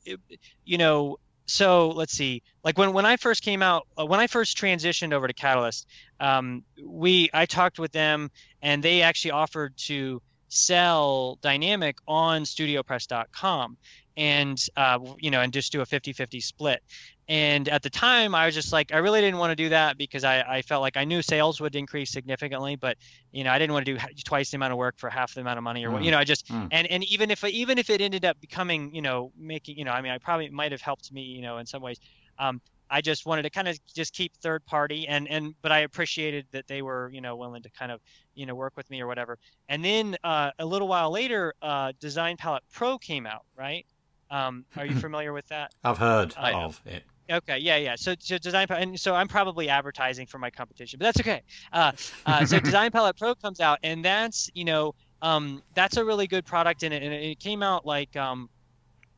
[0.65, 2.43] you know, so let's see.
[2.65, 5.87] Like when, when i first came out uh, when i first transitioned over to catalyst
[6.21, 8.31] um, we i talked with them
[8.63, 13.77] and they actually offered to sell Dynamik on studiopress.com
[14.17, 16.83] and uh, you know and just do a 50-50 split
[17.29, 19.97] and at the time i was just like i really didn't want to do that
[19.97, 22.97] because I, I felt like i knew sales would increase significantly but
[23.31, 25.41] you know i didn't want to do twice the amount of work for half the
[25.41, 26.05] amount of money or mm.
[26.05, 26.69] you know i just mm.
[26.71, 29.93] and and even if even if it ended up becoming you know making you know
[29.93, 31.99] i mean i probably might have helped me you know in some ways
[32.39, 32.61] um,
[32.93, 36.47] I just wanted to kind of just keep third party and and but I appreciated
[36.53, 38.01] that they were you know willing to kind of
[38.35, 39.39] you know work with me or whatever.
[39.71, 43.87] And then uh, a little while later, uh, Design Palette Pro came out, right?
[44.31, 45.73] Um, are you familiar with that?
[45.83, 47.05] I've heard uh, of it.
[47.31, 47.95] Okay, yeah, yeah.
[47.97, 51.43] So, so Design and so I'm probably advertising for my competition, but that's okay.
[51.73, 51.93] Uh,
[52.27, 56.27] uh, so Design Palette Pro comes out, and that's you know um, that's a really
[56.27, 58.51] good product, and it, and it came out like um,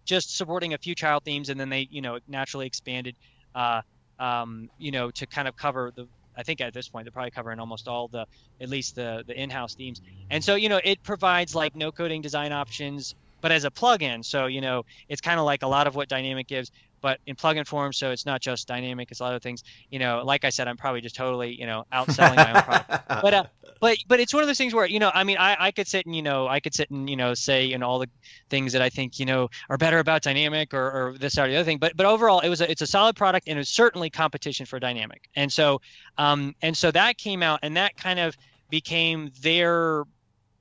[0.05, 3.17] just supporting a few child themes, and then they you know naturally expanded
[3.55, 3.81] uh,
[4.19, 6.07] um, you know, to kind of cover the.
[6.37, 8.27] I think at this point they're probably covering almost all the,
[8.61, 10.01] at least the the in-house themes.
[10.31, 13.15] And so you know, it provides like no coding design options,
[13.45, 14.25] but as a plugin.
[14.25, 16.71] So you know, it's kind of like a lot of what Dynamik gives,
[17.03, 17.93] but in plugin form.
[17.93, 19.63] So it's not just Dynamik; it's a lot of things.
[19.91, 22.91] You know, like I said, I'm probably just totally you know outselling my own product.
[23.23, 23.45] But uh,
[23.81, 25.87] but but it's one of those things where you know, I mean, I, I could
[25.87, 28.09] sit and you know, I could sit and you know say you know all the
[28.49, 31.57] things that I think you know are better about Dynamik or, or this or the
[31.57, 31.77] other thing.
[31.77, 34.81] But but overall, it was a, it's a solid product and it's certainly competition for
[34.81, 35.25] Dynamik.
[35.37, 35.83] And so
[36.17, 38.39] um and so that came out and that kind of
[38.71, 40.05] became their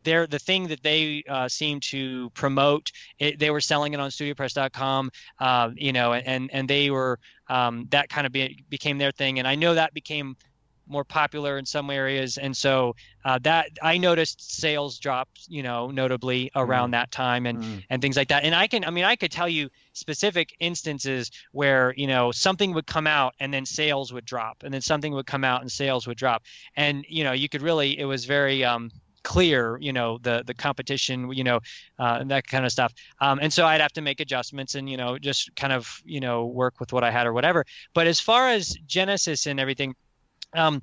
[0.04, 2.92] they're the thing that they uh, seem to promote.
[3.20, 7.88] It, they were selling it on StudioPress.com, uh, you know, and and they were um,
[7.92, 9.40] that kind of be, became their thing.
[9.40, 10.36] And I know that became
[10.88, 15.92] more popular in some areas, and so uh, that I noticed sales drops, you know,
[15.92, 16.94] notably around mm.
[16.94, 17.84] that time and mm.
[17.90, 18.44] and things like that.
[18.44, 22.74] And I can, I mean, I could tell you specific instances where you know something
[22.74, 25.72] would come out and then sales would drop, and then something would come out and
[25.72, 26.44] sales would drop,
[26.76, 28.92] and you know, you could really, it was very um,
[29.24, 31.60] clear, you know, the the competition, you know,
[32.00, 32.94] uh, and that kind of stuff.
[33.20, 36.20] Um, and so I'd have to make adjustments and you know just kind of you
[36.20, 37.66] know work with what I had or whatever.
[37.94, 39.96] But as far as Genesis and everything,
[40.54, 40.82] um,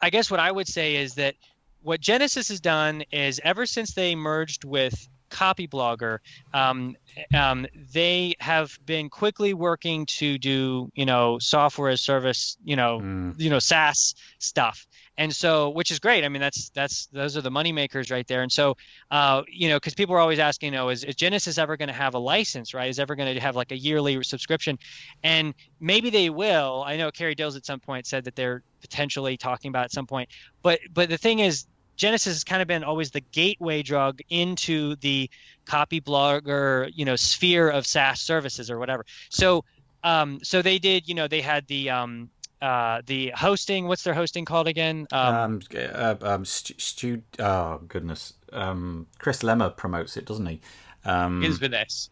[0.00, 1.34] I guess what I would say is that
[1.82, 6.18] what Genesis has done is ever since they merged with Copyblogger,
[6.54, 6.96] um,
[7.34, 13.00] um, they have been quickly working to do you know software as service, you know,
[13.00, 13.38] mm.
[13.38, 14.86] you know SaaS stuff,
[15.16, 16.24] and so which is great.
[16.24, 18.42] I mean that's that's those are the money makers right there.
[18.42, 18.76] And so
[19.10, 21.88] uh, you know because people are always asking, you know, is, is Genesis ever going
[21.88, 22.88] to have a license, right?
[22.88, 24.78] Is ever going to have like a yearly subscription?
[25.22, 26.84] And maybe they will.
[26.86, 30.06] I know Carrie Dils at some point said that they're potentially talking about at some
[30.06, 30.28] point,
[30.62, 31.66] but but the thing is
[31.98, 35.28] Genesis has kind of been always the gateway drug into the
[35.66, 39.04] Copyblogger, you know, sphere of SaaS services or whatever.
[39.28, 39.64] So,
[40.02, 42.30] um, so they did, you know, they had the um,
[42.62, 43.88] uh, the hosting.
[43.88, 45.06] What's their hosting called again?
[45.12, 50.60] Um, um, uh, um Stu, Stu, Oh goodness, um, Chris Lema promotes it, doesn't he?
[51.04, 52.10] Um, Is with S.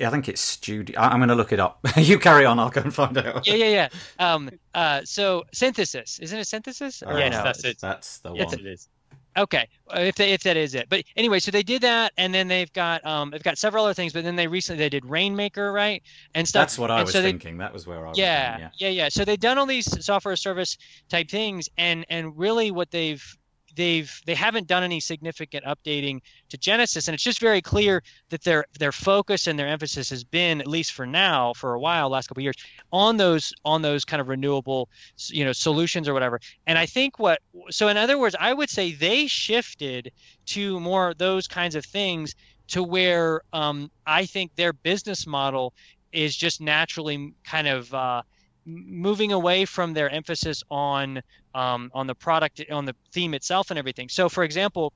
[0.00, 1.00] I think it's studio.
[1.00, 1.80] I'm going to look it up.
[1.96, 2.60] you carry on.
[2.60, 3.46] I'll go and find out.
[3.48, 3.88] Yeah, yeah, yeah.
[4.32, 7.02] Um, uh, so synthesis, isn't it synthesis?
[7.02, 7.42] Or yes, no?
[7.42, 7.80] that's it.
[7.80, 8.40] That's the one.
[8.40, 8.88] It is.
[9.36, 10.88] Okay, uh, if they, if that is it.
[10.90, 13.94] But anyway, so they did that, and then they've got um they've got several other
[13.94, 14.12] things.
[14.12, 16.02] But then they recently they did Rainmaker, right,
[16.34, 16.62] and stuff.
[16.62, 17.56] That's what I and was so thinking.
[17.56, 18.18] They, that was where I was.
[18.18, 19.08] Yeah, yeah, yeah, yeah.
[19.08, 20.76] So they've done all these software service
[21.08, 23.24] type things, and and really what they've
[23.74, 28.42] they've they haven't done any significant updating to Genesis, and it's just very clear that
[28.42, 32.08] their their focus and their emphasis has been, at least for now, for a while,
[32.08, 32.56] last couple years,
[32.92, 34.88] on those on those kind of renewable,
[35.28, 36.40] you know, solutions or whatever.
[36.66, 40.12] And I think what so in other words, I would say they shifted
[40.46, 42.34] to more those kinds of things
[42.68, 45.74] to where um, I think their business model
[46.12, 48.22] is just naturally kind of uh,
[48.64, 51.22] moving away from their emphasis on
[51.54, 54.08] um, on the product on the theme itself and everything.
[54.08, 54.92] So for example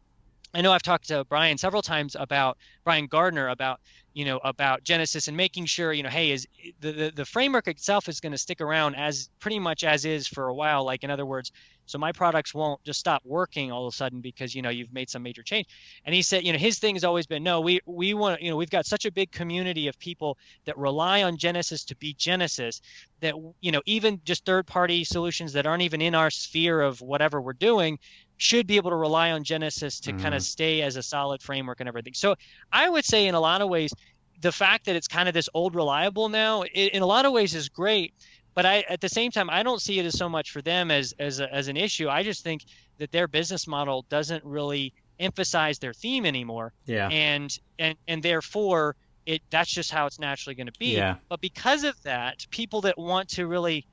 [0.55, 3.81] i know i've talked to brian several times about brian gardner about
[4.15, 6.47] you know about genesis and making sure you know hey is
[6.81, 10.27] the the, the framework itself is going to stick around as pretty much as is
[10.27, 10.85] for a while.
[10.85, 11.53] Like in other words
[11.87, 14.93] so my products won't just stop working all of a sudden because you know you've
[14.93, 15.67] made some major change
[16.05, 18.51] and he said you know his thing has always been no we we want you
[18.51, 22.13] know we've got such a big community of people that rely on genesis to be
[22.15, 22.81] genesis
[23.21, 27.01] that you know even just third party solutions that aren't even in our sphere of
[27.01, 27.99] whatever we're doing
[28.39, 30.21] should be able to rely on Genesis to mm-hmm.
[30.21, 32.15] kind of stay as a solid framework and everything.
[32.15, 32.35] So
[32.73, 33.93] I would say in a lot of ways,
[34.41, 37.33] the fact that it's kind of this old reliable now, it, in a lot of
[37.33, 38.13] ways is great.
[38.57, 40.91] But I, at the same time, I don't see it as so much for them
[40.91, 42.09] as as, a, as an issue.
[42.09, 42.65] I just think
[42.97, 46.73] that their business model doesn't really emphasize their theme anymore.
[46.87, 47.09] Yeah.
[47.09, 50.97] And and and therefore, it that's just how it's naturally going to be.
[50.97, 51.17] Yeah.
[51.29, 53.87] But because of that, people that want to really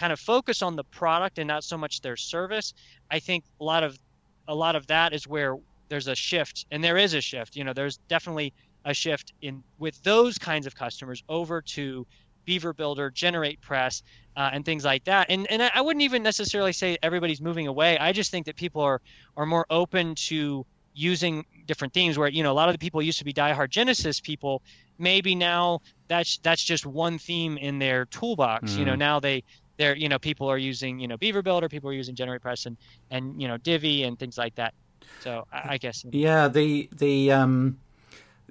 [0.00, 2.74] kind of focus on the product and not so much their service,
[3.12, 3.96] I think a lot of
[4.48, 5.56] a lot of that is where
[5.88, 7.54] there's a shift, and there is a shift.
[7.54, 8.52] You know, there's definitely
[8.84, 12.06] a shift in with those kinds of customers over to
[12.50, 14.02] Beaver Builder, Generate Press,
[14.36, 15.26] uh, and things like that.
[15.30, 17.96] And and I wouldn't even necessarily say everybody's moving away.
[17.96, 19.00] I just think that people are
[19.36, 22.18] are more open to using different themes.
[22.18, 24.62] Where you know a lot of the people used to be diehard Genesis people.
[24.98, 28.72] Maybe now that's that's just one theme in their toolbox.
[28.72, 28.78] Mm.
[28.78, 28.98] You know mm-hmm.
[28.98, 29.44] now they
[29.76, 32.66] they're you know people are using you know Beaver Builder, people are using Generate Press
[32.66, 32.76] and
[33.12, 34.74] and you know Divi and things like that.
[35.20, 37.78] So I, I guess yeah the the um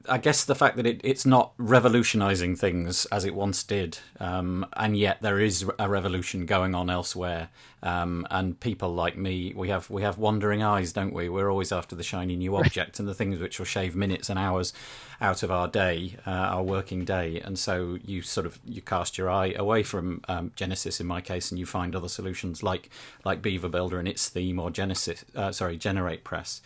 [0.07, 4.65] I guess the fact that it, it's not revolutionizing things as it once did, um,
[4.73, 7.49] and yet there is a revolution going on elsewhere.
[7.81, 11.29] Um, and people like me, we have we have wandering eyes, don't we?
[11.29, 14.38] We're always after the shiny new object and the things which will shave minutes and
[14.38, 14.73] hours
[15.21, 17.39] out of our day, uh, our working day.
[17.39, 21.21] And so you sort of you cast your eye away from um, Genesis in my
[21.21, 22.89] case, and you find other solutions like
[23.25, 26.62] like Beaver Builder and its theme, or Genesis, uh, sorry, Generate Press.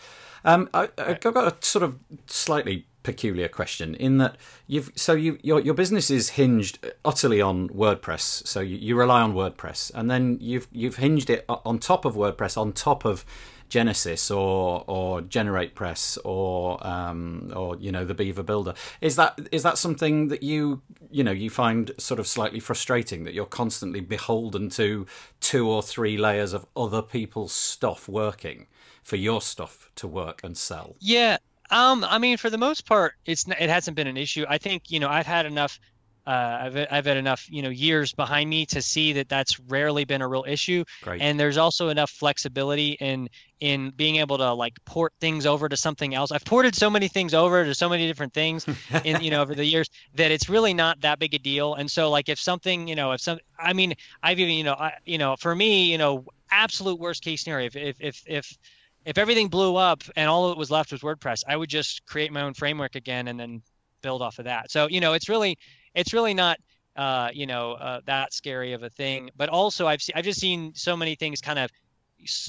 [0.46, 5.38] Um, I, have got a sort of slightly peculiar question in that you've so you
[5.44, 8.48] your your business is hinged utterly on WordPress.
[8.48, 12.16] So you, you rely on WordPress, and then you've you've hinged it on top of
[12.16, 13.26] WordPress, on top of
[13.74, 18.76] Genesis or or Generate Press or um, or you know the Beaver Builder.
[19.02, 23.24] Is that is that something that you you know you find sort of slightly frustrating
[23.24, 25.08] that you're constantly beholden to
[25.39, 28.68] two or three layers of other people's stuff working
[29.04, 30.96] for your stuff to work and sell?
[31.00, 31.38] Yeah,
[31.74, 34.46] um, I mean, for the most part, it's it hasn't been an issue.
[34.48, 35.80] I think you know I've had enough.
[36.26, 40.06] Uh, I've I've had enough you know years behind me to see that that's rarely
[40.06, 40.86] been a real issue.
[41.02, 41.20] Great.
[41.22, 43.28] And there's also enough flexibility in
[43.60, 46.32] in being able to like port things over to something else.
[46.32, 48.68] I've ported so many things over to so many different things
[49.04, 51.74] in you know over the years that it's really not that big a deal.
[51.74, 54.76] And so like if something you know if some I mean I've even you know
[54.76, 58.58] I you know for me you know absolute worst case scenario if if if, if
[59.06, 62.32] if everything blew up and all that was left was WordPress, I would just create
[62.32, 63.62] my own framework again and then
[64.02, 64.72] build off of that.
[64.72, 65.58] So you know, it's really
[65.96, 66.58] it's really not
[66.96, 69.30] uh, you know uh, that scary of a thing.
[69.36, 71.70] But also, I've seen I've just seen so many things kind of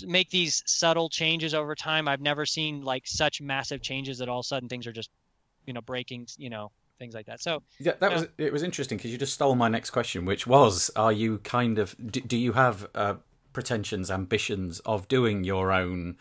[0.06, 2.06] make these subtle changes over time.
[2.06, 5.10] I've never seen like such massive changes that all of a sudden things are just
[5.66, 7.40] you know breaking you know things like that.
[7.40, 10.46] So yeah, that was it was interesting because you just stole my next question, which
[10.46, 13.14] was, are you kind of do, do you have uh,
[13.52, 16.16] pretensions, ambitions of doing your own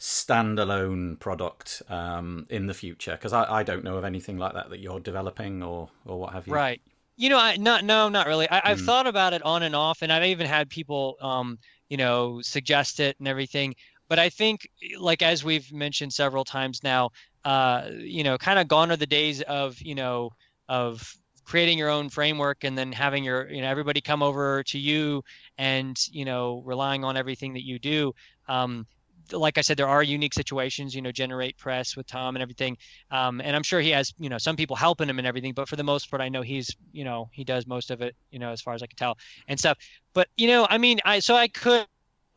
[0.00, 3.12] standalone product um, in the future?
[3.12, 6.32] Because I, I don't know of anything like that that you're developing or or what
[6.32, 6.54] have you.
[6.54, 6.80] Right.
[7.16, 8.48] You know, I not no, not really.
[8.48, 8.86] I, have mm.
[8.86, 11.58] thought about it on and off, and I've even had people, um,
[11.88, 13.74] you know, suggest it and everything.
[14.08, 17.10] But I think, like as we've mentioned several times now,
[17.44, 20.30] uh, you know, kind of gone are the days of you know
[20.68, 24.78] of creating your own framework and then having your you know everybody come over to
[24.78, 25.22] you
[25.58, 28.14] and you know relying on everything that you do
[28.48, 28.86] um,
[29.32, 32.76] like I said, there are unique situations, you know, generate press with Tom and everything.
[33.10, 35.68] Um, and I'm sure he has, you know, some people helping him and everything, but
[35.68, 38.38] for the most part, I know he's, you know, he does most of it, you
[38.38, 39.78] know, as far as I can tell and stuff.
[40.12, 41.86] But, you know, I mean, I, so I could,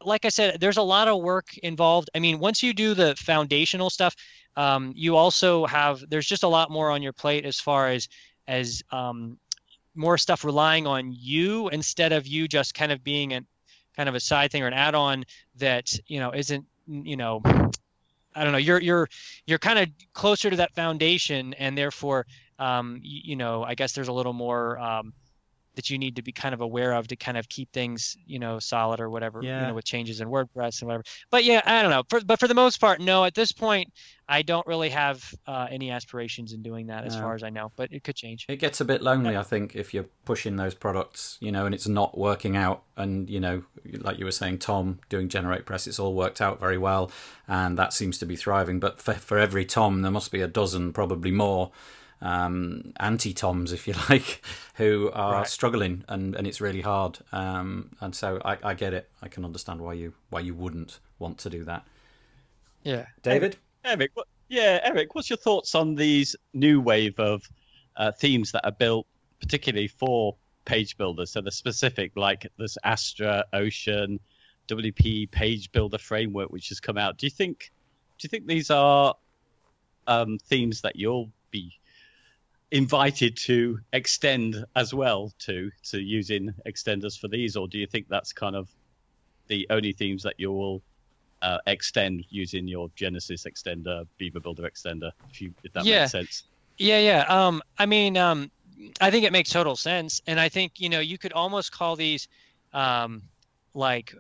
[0.04, 2.10] like I said, there's a lot of work involved.
[2.14, 4.16] I mean, once you do the foundational stuff,
[4.56, 8.08] um, you also have, there's just a lot more on your plate as far as,
[8.48, 9.38] as, um,
[9.96, 13.46] more stuff relying on you instead of you just kind of being an
[13.96, 15.24] kind of a side thing or an add-on
[15.58, 17.42] that you know isn't you know
[18.36, 18.58] I don't know.
[18.58, 19.10] You're you're
[19.46, 22.26] you're kind of closer to that foundation, and therefore,
[22.60, 25.14] um, you, you, know, I guess there's a little more um,
[25.76, 28.40] that you need to be kind of aware of to kind of keep things, you
[28.40, 29.62] know, solid or whatever, yeah.
[29.62, 31.04] you know, with changes in WordPress and whatever.
[31.32, 32.04] But yeah, I don't know.
[32.10, 33.24] For, but for the most part, no.
[33.24, 33.92] At this point,
[34.28, 37.72] I don't really have uh, any aspirations in doing that, as far as I know.
[37.76, 38.46] But it could change.
[38.48, 41.74] It gets a bit lonely, I think, if you're pushing those products, you know, and
[41.74, 42.84] it's not working out.
[42.96, 43.64] And you know,
[44.00, 47.12] like you were saying, Tom doing Generate Press, it's all worked out very well,
[47.48, 48.80] and that seems to be thriving.
[48.80, 51.72] But for for every Tom, there must be a dozen, probably more
[52.24, 54.42] um, anti Toms, if you like,
[54.76, 55.48] who are right.
[55.48, 57.20] struggling, and, and it's really hard.
[57.32, 59.10] Um, and so I, I get it.
[59.22, 61.86] I can understand why you why you wouldn't want to do that.
[62.84, 63.58] Yeah, David.
[63.86, 65.14] Eric, what, yeah, Eric.
[65.14, 67.44] What's your thoughts on these new wave of
[67.98, 69.06] uh, themes that are built
[69.42, 71.32] particularly for page builders?
[71.32, 74.20] So the specific, like this Astra, Ocean,
[74.70, 77.18] WP Page Builder framework, which has come out.
[77.18, 77.72] Do you think?
[78.18, 79.14] Do you think these are
[80.08, 81.74] um, themes that you'll be
[82.74, 88.08] invited to extend as well to to using extenders for these, or do you think
[88.10, 88.68] that's kind of
[89.48, 90.82] the only themes that you will
[91.44, 96.02] uh, extend using your Genesis extender, Beaver Builder extender, if you if that yeah.
[96.02, 96.44] makes sense?
[96.80, 97.26] Yeah, yeah.
[97.30, 98.50] Um, I mean, um,
[99.00, 101.96] I think it makes total sense, and I think you know you could almost call
[101.96, 102.28] these,
[102.74, 103.22] um,
[103.76, 104.16] like,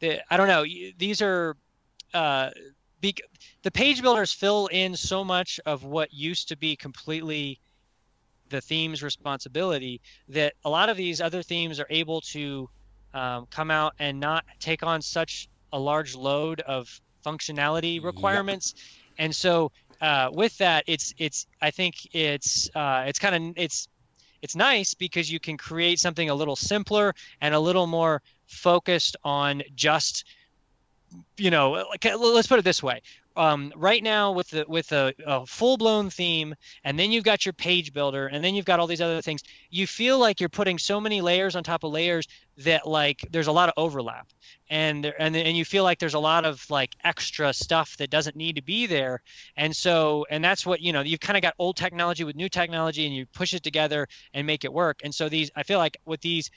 [0.00, 0.64] the, I don't know,
[0.96, 1.56] these are.
[2.14, 2.50] Uh,
[3.00, 3.14] be,
[3.62, 7.60] the page builders fill in so much of what used to be completely
[8.48, 12.68] the theme's responsibility that a lot of these other themes are able to
[13.14, 19.14] um, come out and not take on such a large load of functionality requirements yep.
[19.18, 19.70] and so
[20.00, 23.88] uh, with that it's it's i think it's uh, it's kind of it's
[24.40, 29.16] it's nice because you can create something a little simpler and a little more focused
[29.24, 30.24] on just
[31.36, 33.02] you know like, let's put it this way
[33.38, 37.46] um, right now with the with a, a full blown theme, and then you've got
[37.46, 39.42] your page builder, and then you've got all these other things.
[39.70, 42.26] You feel like you're putting so many layers on top of layers
[42.58, 44.26] that like there's a lot of overlap,
[44.68, 48.34] and and and you feel like there's a lot of like extra stuff that doesn't
[48.34, 49.22] need to be there.
[49.56, 52.48] And so and that's what you know you've kind of got old technology with new
[52.48, 54.98] technology, and you push it together and make it work.
[55.04, 56.50] And so these I feel like with these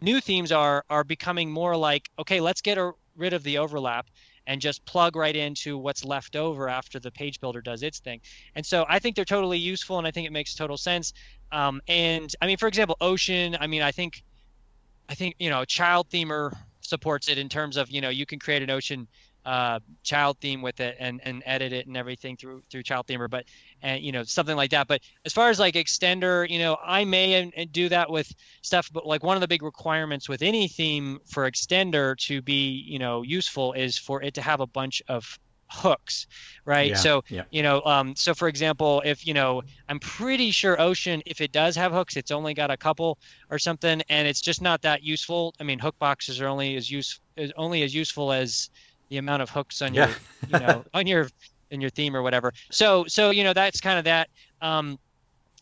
[0.00, 4.06] new themes are are becoming more like okay, let's get a, rid of the overlap
[4.46, 8.20] and just plug right into what's left over after the page builder does its thing.
[8.54, 11.12] And so I think they're totally useful, and I think it makes total sense.
[11.52, 13.56] Um, and I mean, for example, Ocean.
[13.60, 14.22] I mean, I think,
[15.08, 18.38] I think you know, Child Themer supports it in terms of you know you can
[18.38, 19.06] create an Ocean
[19.44, 23.28] uh, child theme with it and, and edit it and everything through through child themer
[23.28, 23.44] but
[23.82, 24.86] and you know something like that.
[24.86, 28.32] But as far as like extender you know i may and, and do that with
[28.62, 32.84] stuff but like one of the big requirements with any theme for extender to be
[32.86, 35.38] you know useful is for it to have a bunch of
[35.70, 36.26] hooks
[36.66, 36.90] right?
[36.90, 37.44] Yeah, so yeah.
[37.50, 41.50] you know um, so for example if you know i'm pretty sure ocean if it
[41.50, 43.18] does have hooks it's only got a couple
[43.50, 45.54] or something and it's just not that useful.
[45.60, 48.68] I mean hook boxes are only as use is only as useful as
[49.12, 50.08] the amount of hooks on yeah.
[50.08, 50.16] your
[50.48, 51.28] you know on your
[51.70, 52.52] in your theme or whatever.
[52.70, 54.28] So so you know that's kind of that.
[54.62, 54.98] Um,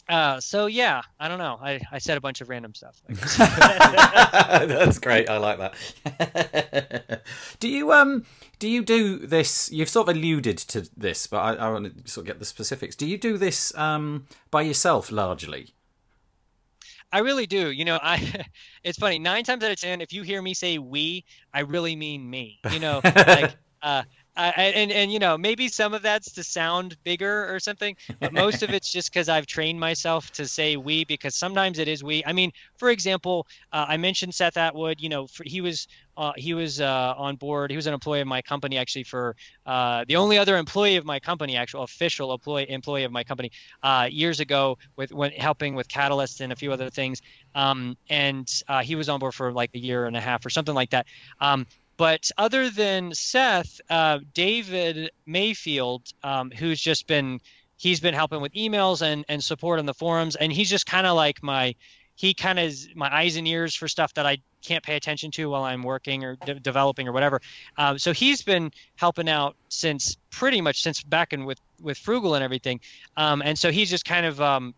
[0.08, 1.58] uh, so yeah, I don't know.
[1.62, 3.00] I, I said a bunch of random stuff.
[3.08, 5.28] That's great.
[5.30, 7.22] I like that.
[7.60, 8.24] do you um
[8.58, 9.70] do you do this?
[9.70, 12.44] You've sort of alluded to this, but I, I want to sort of get the
[12.44, 12.96] specifics.
[12.96, 15.74] Do you do this um by yourself largely?
[17.12, 17.70] I really do.
[17.70, 18.44] You know, I
[18.84, 19.18] it's funny.
[19.18, 22.60] Nine times out of ten, if you hear me say we, I really mean me.
[22.70, 24.02] You know, like uh,
[24.40, 28.32] I, and and you know maybe some of that's to sound bigger or something, but
[28.32, 32.02] most of it's just because I've trained myself to say we because sometimes it is
[32.02, 32.24] we.
[32.24, 35.00] I mean, for example, uh, I mentioned Seth Atwood.
[35.00, 35.86] You know, for, he was
[36.16, 37.70] uh, he was uh, on board.
[37.70, 39.36] He was an employee of my company actually for
[39.66, 43.50] uh, the only other employee of my company, actual official employee employee of my company
[43.82, 47.20] uh, years ago with when helping with Catalyst and a few other things.
[47.54, 50.50] Um, and uh, he was on board for like a year and a half or
[50.50, 51.06] something like that.
[51.40, 51.66] Um,
[52.00, 57.40] but other than Seth, uh, David Mayfield, um, who's just been
[57.76, 61.06] he's been helping with emails and and support on the forums, and he's just kind
[61.06, 61.74] of like my
[62.14, 65.50] he kind of my eyes and ears for stuff that I can't pay attention to
[65.50, 67.42] while I'm working or de- developing or whatever.
[67.76, 72.34] Um, so he's been helping out since pretty much since back in with with Frugal
[72.34, 72.80] and everything.
[73.18, 74.74] Um, and so he's just kind of um,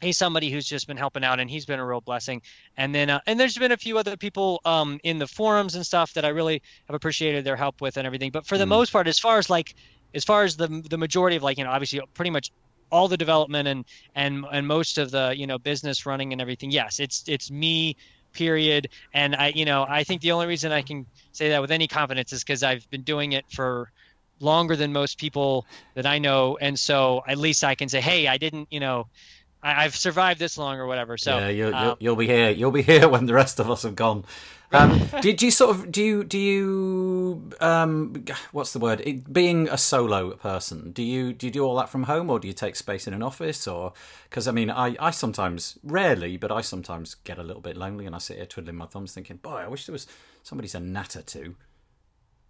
[0.00, 2.42] he's somebody who's just been helping out and he's been a real blessing.
[2.76, 5.84] And then uh, and there's been a few other people um, in the forums and
[5.84, 8.30] stuff that i really have appreciated their help with and everything.
[8.30, 8.68] But for the mm.
[8.68, 9.74] most part as far as like
[10.14, 12.50] as far as the the majority of like you know obviously pretty much
[12.90, 13.84] all the development and
[14.14, 17.96] and and most of the you know business running and everything yes it's it's me
[18.32, 18.88] period.
[19.12, 21.88] And i you know i think the only reason i can say that with any
[21.88, 23.90] confidence is because i've been doing it for
[24.40, 26.56] longer than most people that i know.
[26.60, 29.08] And so at least i can say hey i didn't you know
[29.62, 31.16] I, have survived this long or whatever.
[31.16, 32.50] So yeah, you'll, um, you'll, you'll, be here.
[32.50, 34.24] You'll be here when the rest of us have gone.
[34.70, 39.00] Um, did you sort of do you do you um, what's the word?
[39.00, 42.38] It, being a solo person, do you do you do all that from home, or
[42.38, 43.92] do you take space in an office, or
[44.28, 48.06] because I mean, I I sometimes rarely, but I sometimes get a little bit lonely,
[48.06, 50.06] and I sit here twiddling my thumbs, thinking, boy, I wish there was
[50.42, 51.54] somebody to natter to.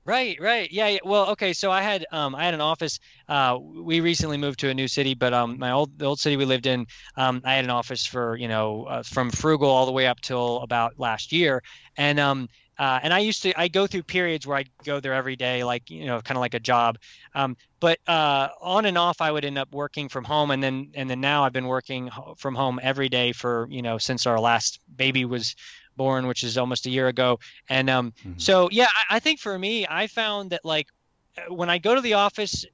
[0.08, 0.98] Right, right, yeah, yeah.
[1.04, 1.52] Well, okay.
[1.52, 2.98] So I had um, I had an office.
[3.28, 6.38] Uh, we recently moved to a new city, but um, my old the old city
[6.38, 6.86] we lived in,
[7.18, 10.22] um, I had an office for you know uh, from frugal all the way up
[10.22, 11.62] till about last year,
[11.98, 12.48] and um,
[12.78, 15.62] uh, and I used to I go through periods where I'd go there every day,
[15.62, 16.96] like you know, kind of like a job.
[17.34, 20.90] Um, but uh, on and off, I would end up working from home, and then
[20.94, 24.40] and then now I've been working from home every day for you know since our
[24.40, 25.54] last baby was
[25.98, 27.38] born, which is almost a year ago.
[27.68, 28.38] And um, mm-hmm.
[28.38, 30.88] so, yeah, I, I think for me, I found that like
[31.36, 32.64] uh, when I go to the office,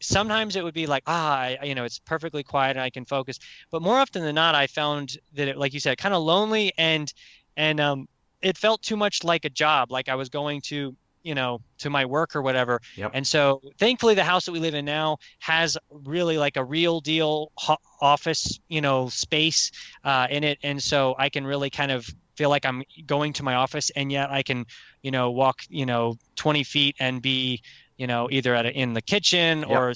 [0.00, 3.04] sometimes it would be like ah I, you know it's perfectly quiet and i can
[3.04, 3.38] focus
[3.70, 6.72] but more often than not i found that it like you said kind of lonely
[6.78, 7.12] and
[7.56, 8.08] and um
[8.40, 11.90] it felt too much like a job like i was going to you know to
[11.90, 13.10] my work or whatever yep.
[13.14, 17.00] and so thankfully the house that we live in now has really like a real
[17.00, 19.70] deal ho- office you know space
[20.04, 22.08] uh, in it and so i can really kind of
[22.40, 24.64] feel like I'm going to my office, and yet I can,
[25.02, 27.60] you know, walk, you know, 20 feet and be,
[27.98, 29.68] you know, either at a, in the kitchen Yep.
[29.68, 29.92] or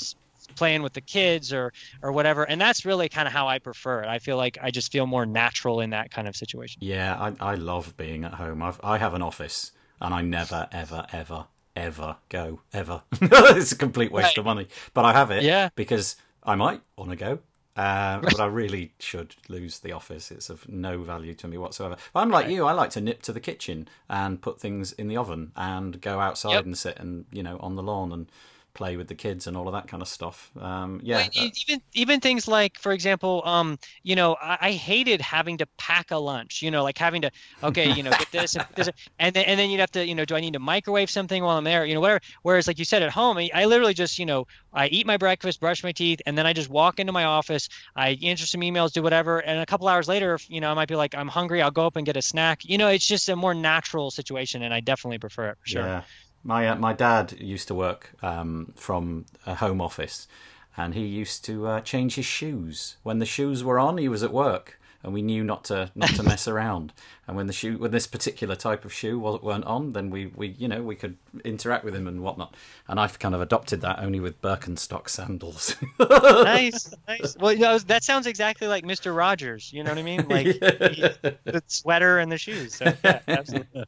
[0.57, 1.73] playing with the kids or
[2.03, 2.43] or whatever.
[2.45, 4.09] And that's really kind of how I prefer it.
[4.09, 6.81] I feel like I just feel more natural in that kind of situation.
[6.83, 8.63] Yeah, I, I love being at home.
[8.63, 9.73] I've, I have an office,
[10.03, 13.03] and I never, ever, ever, ever go ever.
[13.59, 14.39] it's a complete waste Right.
[14.39, 15.71] of money, but I have it Yeah.
[15.77, 17.39] because I might want to go.
[17.77, 20.31] Uh, but I really should lose the office.
[20.31, 21.97] It's of no value to me whatsoever.
[22.13, 22.67] But I'm like you.
[22.67, 26.21] I like to nip to the kitchen and put things in the oven and go
[26.21, 26.65] outside Yep.
[26.67, 28.31] and sit and you know on the lawn and
[28.75, 30.51] play with the kids and all of that kind of stuff.
[30.59, 35.21] Um, yeah, Well, even even things like, for example, um, you know, I, I hated
[35.21, 36.61] having to pack a lunch.
[36.61, 37.31] You know, like having to,
[37.63, 38.89] okay, you know, get this and this,
[39.21, 41.41] and then and then you'd have to, you know, do I need to microwave something
[41.45, 41.85] while I'm there?
[41.85, 42.21] You know, whatever.
[42.43, 45.17] Whereas, like you said, at home, I, I literally just, you know, I eat my
[45.17, 47.69] breakfast, brush my teeth, and then I just walk into my office.
[47.95, 50.89] I answer some emails, do whatever, and a couple hours later, you know, I might
[50.89, 51.63] be like, I'm hungry.
[51.63, 52.65] I'll go up and get a snack.
[52.65, 55.83] You know, it's just a more natural situation, and I definitely prefer it for sure.
[55.83, 56.03] Yeah,
[56.45, 60.29] my uh, my dad used to work um, from a home office,
[60.77, 63.99] and he used to uh, change his shoes when the shoes were on.
[63.99, 66.93] He was at work, and we knew not to not to mess around.
[67.27, 70.27] And when the shoe, when this particular type of shoe wa- weren't on, then we
[70.27, 72.55] we you know we could interact with him and whatnot.
[72.87, 75.75] And I've kind of adopted that only with Birkenstock sandals.
[75.99, 77.35] nice, nice.
[77.41, 79.17] Well, you know, that sounds exactly like Mr.
[79.17, 79.73] Rogers.
[79.73, 80.29] You know what I mean?
[80.29, 82.75] Like he- the sweater and the shoes.
[82.75, 83.85] So yeah, absolutely.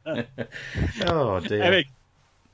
[1.05, 1.61] oh dear.
[1.61, 1.87] Eric,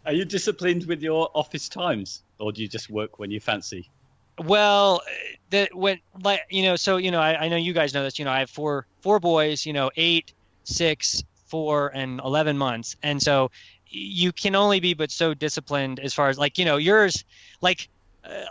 [0.06, 3.90] are you disciplined with your office times, or do you just work when you fancy?
[4.40, 5.02] Well,
[5.52, 8.20] that when like you know, so you know, I, I know you guys know this.
[8.20, 9.66] You know, I have four four boys.
[9.66, 10.34] You know, eight,
[10.64, 13.52] six, four, and eleven months, and so
[13.88, 17.24] you can only be but so disciplined as far as like you know yours.
[17.62, 17.90] Like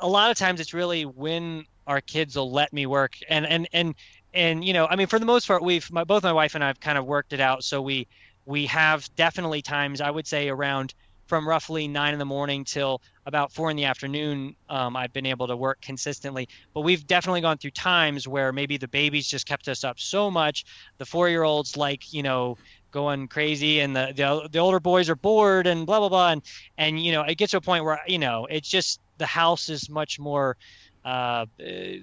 [0.00, 3.68] a lot of times, it's really when our kids will let me work, and and
[3.72, 3.94] and
[4.32, 6.62] and you know, I mean, for the most part, we've my, both my wife and
[6.62, 7.64] I have kind of worked it out.
[7.64, 8.06] So we
[8.46, 10.94] we have definitely times I would say around
[11.26, 14.54] from roughly nine in the morning till about four in the afternoon.
[14.68, 18.76] Um, I've been able to work consistently, but we've definitely gone through times where maybe
[18.76, 20.64] the babies just kept us up so much.
[20.98, 22.56] The four year olds like you know
[22.90, 26.42] going crazy and the, the the older boys are bored and blah blah blah and
[26.76, 29.68] and you know it gets to a point where you know it's just the house
[29.68, 30.56] is much more
[31.04, 31.46] uh,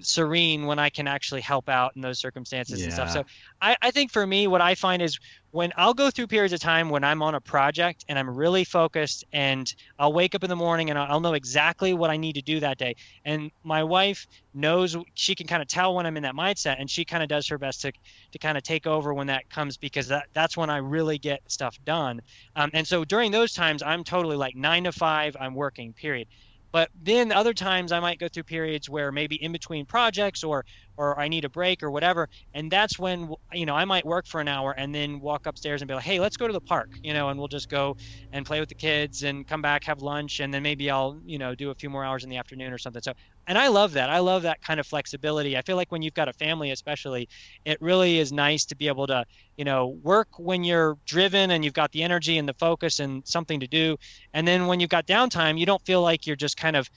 [0.00, 3.10] serene when I can actually help out in those circumstances and stuff.
[3.10, 3.24] So
[3.60, 5.18] I, I think for me, what I find is
[5.52, 8.64] when I'll go through periods of time when I'm on a project and I'm really
[8.64, 12.16] focused and I'll wake up in the morning and I'll I'll know exactly what I
[12.16, 12.94] need to do that day.
[13.24, 16.88] And my wife knows she can kind of tell when I'm in that mindset and
[16.88, 17.92] she kind of does her best to,
[18.32, 21.40] to kind of take over when that comes because that, that's when I really get
[21.48, 22.20] stuff done.
[22.56, 26.28] Um, and so during those times, I'm totally like nine to five, I'm working, period.
[26.72, 30.64] But then other times I might go through periods where maybe in between projects or
[30.96, 34.26] or I need a break or whatever, and that's when you know I might work
[34.26, 36.60] for an hour and then walk upstairs and be like, hey, let's go to the
[36.60, 37.94] park, you know, and we'll just go
[38.32, 41.38] and play with the kids and come back, have lunch, and then maybe I'll you
[41.38, 43.02] know do a few more hours in the afternoon or something.
[43.02, 43.12] So,
[43.50, 44.08] and I love that.
[44.10, 45.58] I love that kind of flexibility.
[45.58, 47.28] I feel like when you've got a family, especially,
[47.64, 49.24] it really is nice to be able to
[49.56, 53.26] you know work when you're driven and you've got the energy and the focus and
[53.26, 53.96] something to do,
[54.34, 56.88] and then when you've got downtime, you don't feel like you're just kind of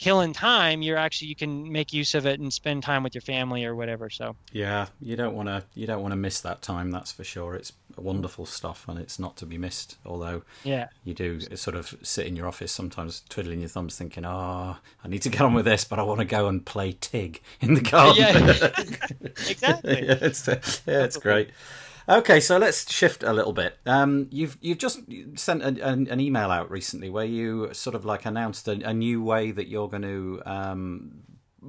[0.00, 3.20] killing time you're actually you can make use of it and spend time with your
[3.20, 6.62] family or whatever so Yeah, you don't want to you don't want to miss that
[6.62, 6.90] time.
[6.90, 7.54] That's for sure.
[7.54, 9.98] It's wonderful stuff, and it's not to be missed.
[10.06, 14.24] Although yeah you do sort of sit in your office sometimes, twiddling your thumbs, thinking,
[14.24, 16.96] "Oh, I need to get on with this, but I want to go and play
[16.98, 18.70] Tig in the garden." Yeah.
[19.50, 21.50] exactly yeah, it's, yeah, it's great.
[22.10, 23.78] Okay, so let's shift a little bit.
[23.86, 24.98] Um, you've you've just
[25.36, 29.22] sent an, an, email out recently where you sort of like announced a, a new
[29.22, 31.12] way that you're going to um,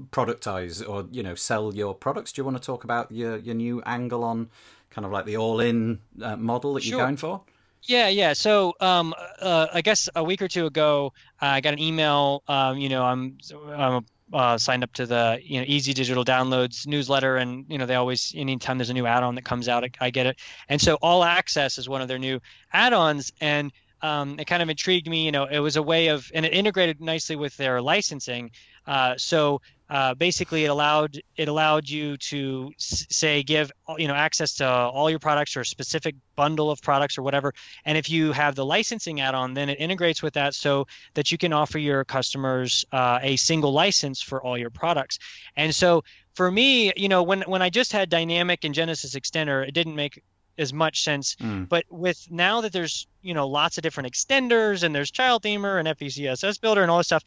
[0.10, 2.32] productize or you know sell your products.
[2.32, 4.50] Do you want to talk about your your new angle on
[4.90, 7.42] kind of like the all-in uh, model that you're going for?
[7.84, 8.34] Yeah, yeah.
[8.34, 12.42] So, um, uh, I guess a week or two ago, I got an email.
[12.48, 13.38] Um, you know, I'm
[13.68, 17.86] I'm uh, signed up to the you know Easy Digital Downloads newsletter, and you know
[17.86, 20.40] they always anytime there's a new add-on that comes out, I, get it.
[20.70, 22.40] And so, All Access is one of their new
[22.74, 23.72] add-ons, and
[24.02, 25.26] um, it kind of intrigued me.
[25.26, 28.52] You know, it was a way of, and it integrated nicely with their licensing.
[28.88, 29.62] Uh, so
[29.92, 35.10] uh, basically, it allowed it allowed you to say give you know access to all
[35.10, 37.54] your products or a specific bundle of products or whatever.
[37.84, 41.38] And if you have the licensing add-on, then it integrates with that so that you
[41.38, 45.20] can offer your customers uh, a single license for all your products.
[45.58, 49.68] And so for me, you know, when when I just had Dynamik and Genesis Extender,
[49.68, 50.24] it didn't make
[50.58, 51.36] as much sense.
[51.36, 51.68] Mm.
[51.68, 55.80] But with now that there's you know lots of different extenders and there's Child Themer
[55.80, 57.26] and FECSS Builder and all this stuff,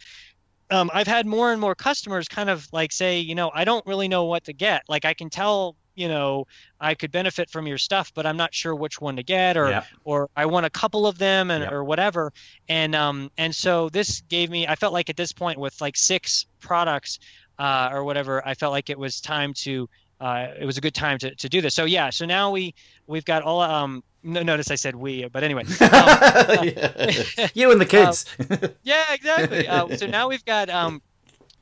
[0.71, 3.85] um, I've had more and more customers kind of like say, you know, I don't
[3.87, 4.83] really know what to get.
[4.89, 6.45] Like I can tell you know,
[6.81, 9.71] I could benefit from your stuff, but I'm not sure which one to get, or
[9.71, 9.87] Yep.
[10.05, 11.73] or I want a couple of them, and Yep.
[11.73, 12.33] or whatever.
[12.69, 15.97] And um and so this gave me, I felt like at this point with like
[15.97, 17.19] six products,
[17.59, 19.89] uh, or whatever, I felt like it was time to.
[20.21, 21.75] Uh, it was a good time to, to do this.
[21.75, 22.75] So yeah, so now we
[23.07, 25.65] we've got all um no, notice I said we, but anyway.
[25.81, 27.49] Um, Yeah.
[27.55, 28.25] you and the kids.
[28.83, 29.69] yeah, exactly.
[29.69, 31.03] Uh, so now we've got um,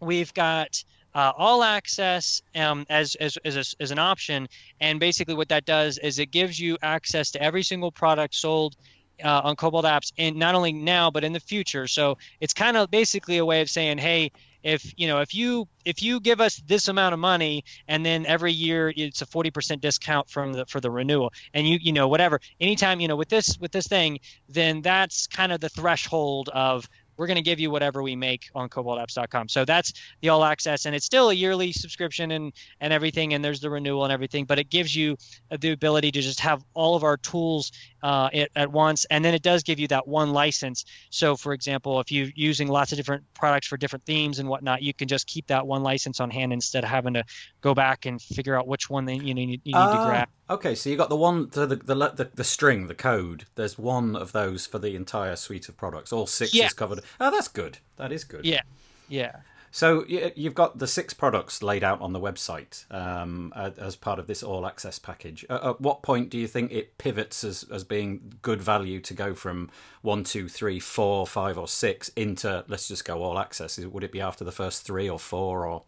[0.00, 0.82] we've got
[1.14, 4.48] uh, all access um, as as as, a, as an option,
[4.80, 8.76] and basically what that does is it gives you access to every single product sold.
[9.22, 11.86] Uh, on Cobalt apps, and not only now but in the future.
[11.86, 14.32] So it's kind of basically a way of saying, hey,
[14.62, 18.26] if you know, if you if you give us this amount of money, and then
[18.26, 21.92] every year it's a forty percent discount from the for the renewal, and you you
[21.92, 25.68] know whatever, anytime you know with this with this thing, then that's kind of the
[25.68, 26.88] threshold of
[27.22, 29.48] we're going to give you whatever we make on cobaltapps.com.
[29.48, 29.92] So that's
[30.22, 33.70] the all access, and it's still a yearly subscription and and everything, and there's the
[33.70, 35.16] renewal and everything, but it gives you
[35.56, 37.70] the ability to just have all of our tools
[38.02, 40.84] uh, at, at once, and then it does give you that one license.
[41.10, 44.82] So, for example, if you're using lots of different products for different themes and whatnot,
[44.82, 47.22] you can just keep that one license on hand instead of having to
[47.60, 50.06] go back and figure out which one they, you know you, you need to Ah,
[50.06, 50.28] grab.
[50.52, 53.46] Okay, so you got the one the the, the the the string, the code.
[53.54, 56.12] There's one of those for the entire suite of products.
[56.12, 56.66] All six Yeah.
[56.66, 57.00] is covered.
[57.18, 57.78] Oh, that's good.
[57.96, 58.44] That is good.
[58.44, 58.60] Yeah,
[59.08, 59.36] yeah.
[59.70, 64.26] So you've got the six products laid out on the website um, as part of
[64.26, 65.46] this all access package.
[65.48, 69.34] At what point do you think it pivots as, as being good value to go
[69.34, 69.70] from
[70.02, 73.78] one, two, three, four, five, or six into let's just go all access?
[73.78, 75.84] Would it be after the first three or four or?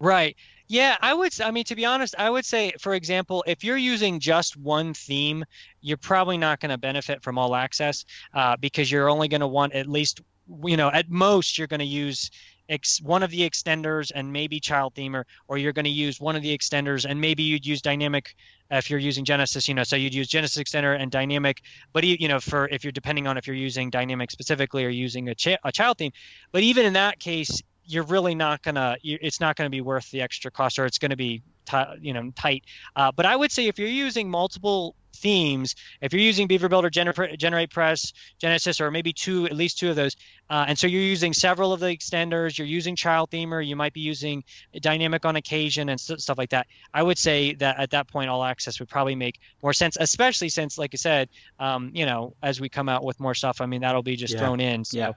[0.00, 0.34] Right.
[0.66, 1.38] Yeah, I would.
[1.42, 4.94] I mean, to be honest, I would say, for example, if you're using just one
[4.94, 5.44] theme,
[5.82, 9.46] you're probably not going to benefit from all access uh, because you're only going to
[9.46, 10.22] want at least,
[10.64, 12.30] you know, at most you're going to use
[12.70, 16.34] ex- one of the extenders and maybe child themer, or you're going to use one
[16.34, 18.28] of the extenders and maybe you'd use Dynamik
[18.72, 19.68] uh, if you're using Genesis.
[19.68, 21.58] You know, so you'd use Genesis extender and Dynamik.
[21.92, 25.28] But you know, for if you're depending on if you're using Dynamik specifically or using
[25.28, 26.12] a, cha- a child theme,
[26.52, 30.20] but even in that case, you're really not gonna it's not gonna be worth the
[30.22, 32.64] extra cost or it's gonna be ti you know tight
[32.96, 36.90] uh, but i would say if you're using multiple themes if you're using beaver builder
[36.90, 40.16] Gener- generate press genesis or maybe two at least two of those
[40.50, 43.92] uh, and so you're using several of the extenders you're using child themer you might
[43.92, 44.42] be using
[44.74, 48.28] Dynamik on occasion and st- stuff like that i would say that at that point
[48.28, 51.28] all access would probably make more sense especially since like i said
[51.60, 54.34] um, you know as we come out with more stuff i mean that'll be just
[54.34, 54.40] Yeah.
[54.40, 55.12] thrown in so Yeah.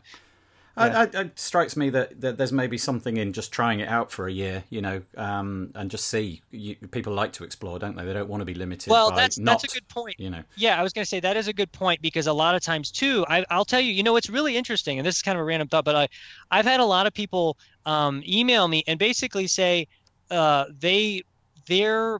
[0.77, 4.11] I, I, it strikes me that, that there's maybe something in just trying it out
[4.11, 6.41] for a year, you know, um, and just see.
[6.51, 8.05] You, people like to explore, don't they?
[8.05, 8.89] They don't want to be limited.
[8.89, 11.19] well that's not, that's a good point You know, Yeah, I was going to say
[11.19, 13.91] that is a good point because a lot of times too, I, I'll tell you,
[13.91, 16.07] you know, it's really interesting, and this is kind of a random thought, but I,
[16.51, 19.87] I've had a lot of people um, email me and basically say
[20.29, 21.23] uh, they,
[21.65, 22.19] they're,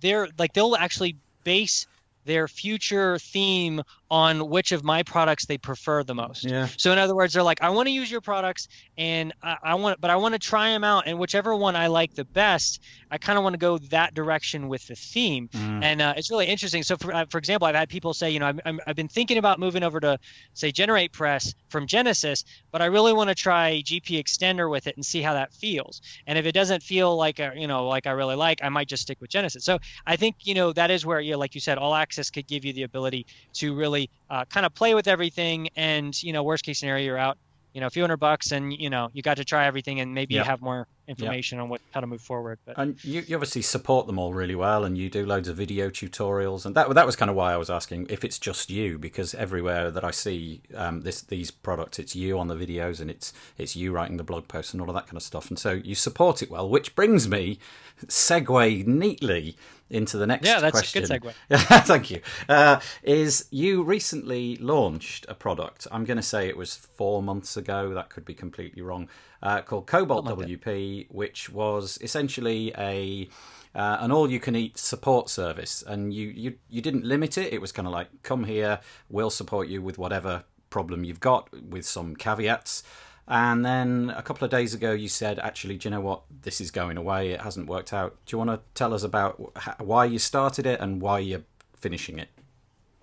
[0.00, 1.86] they're like they'll actually base
[2.24, 6.44] their future theme on which of my products they prefer the most.
[6.44, 9.56] yeah, So in other words, they're like, I want to use your products, and I,
[9.62, 12.24] I want, but I want to try them out, and whichever one I like the
[12.24, 12.80] best,
[13.10, 15.82] I kind of want to go that direction with the theme, Mm.
[15.82, 16.82] and uh, it's really interesting.
[16.82, 19.08] So for uh, for example, I've had people say, you know, I'm, I'm, I've been
[19.08, 20.18] thinking about moving over to
[20.52, 24.96] say Generate Press from Genesis, but I really want to try GP Extender with it
[24.96, 26.02] and see how that feels.
[26.26, 28.88] And if it doesn't feel like a, you know, like I really like, I might
[28.88, 29.64] just stick with Genesis.
[29.64, 32.30] So I think you know that is where you, know, like you said, All Access
[32.30, 33.93] could give you the ability to really
[34.30, 37.36] uh, kind of play with everything, and you know, worst case scenario, you're out,
[37.72, 40.14] you know, a few hundred bucks, and you know, you got to try everything, and
[40.14, 40.40] maybe Yeah.
[40.40, 42.58] you have more information on what how to move forward.
[42.64, 45.56] But and you, you obviously support them all really well, and you do loads of
[45.56, 48.70] video tutorials, and that that was kind of why I was asking if it's just
[48.70, 53.00] you, because everywhere that I see um, this these products, it's you on the videos,
[53.00, 55.48] and it's it's you writing the blog posts and all of that kind of stuff,
[55.48, 57.58] and so you support it well, which brings me
[58.06, 59.56] segue neatly
[59.90, 60.56] into the next question.
[60.56, 61.04] yeah, that's question.
[61.04, 61.84] a good segue.
[61.86, 62.20] Thank you.
[62.48, 65.86] Uh, is you recently launched a product?
[65.92, 67.92] I'm going to say it was four months ago.
[67.94, 69.08] That could be completely wrong.
[69.44, 73.28] Uh, called Cobalt like WP, which was essentially a
[73.74, 77.52] uh, an all-you-can-eat support service, and you, you you didn't limit it.
[77.52, 78.80] It was kind of like, come here,
[79.10, 82.82] we'll support you with whatever problem you've got, with some caveats.
[83.28, 86.22] And then a couple of days ago, you said, actually, do you know what?
[86.42, 87.30] This is going away.
[87.30, 88.16] It hasn't worked out.
[88.26, 91.44] Do you want to tell us about why you started it and why you're
[91.76, 92.28] finishing it?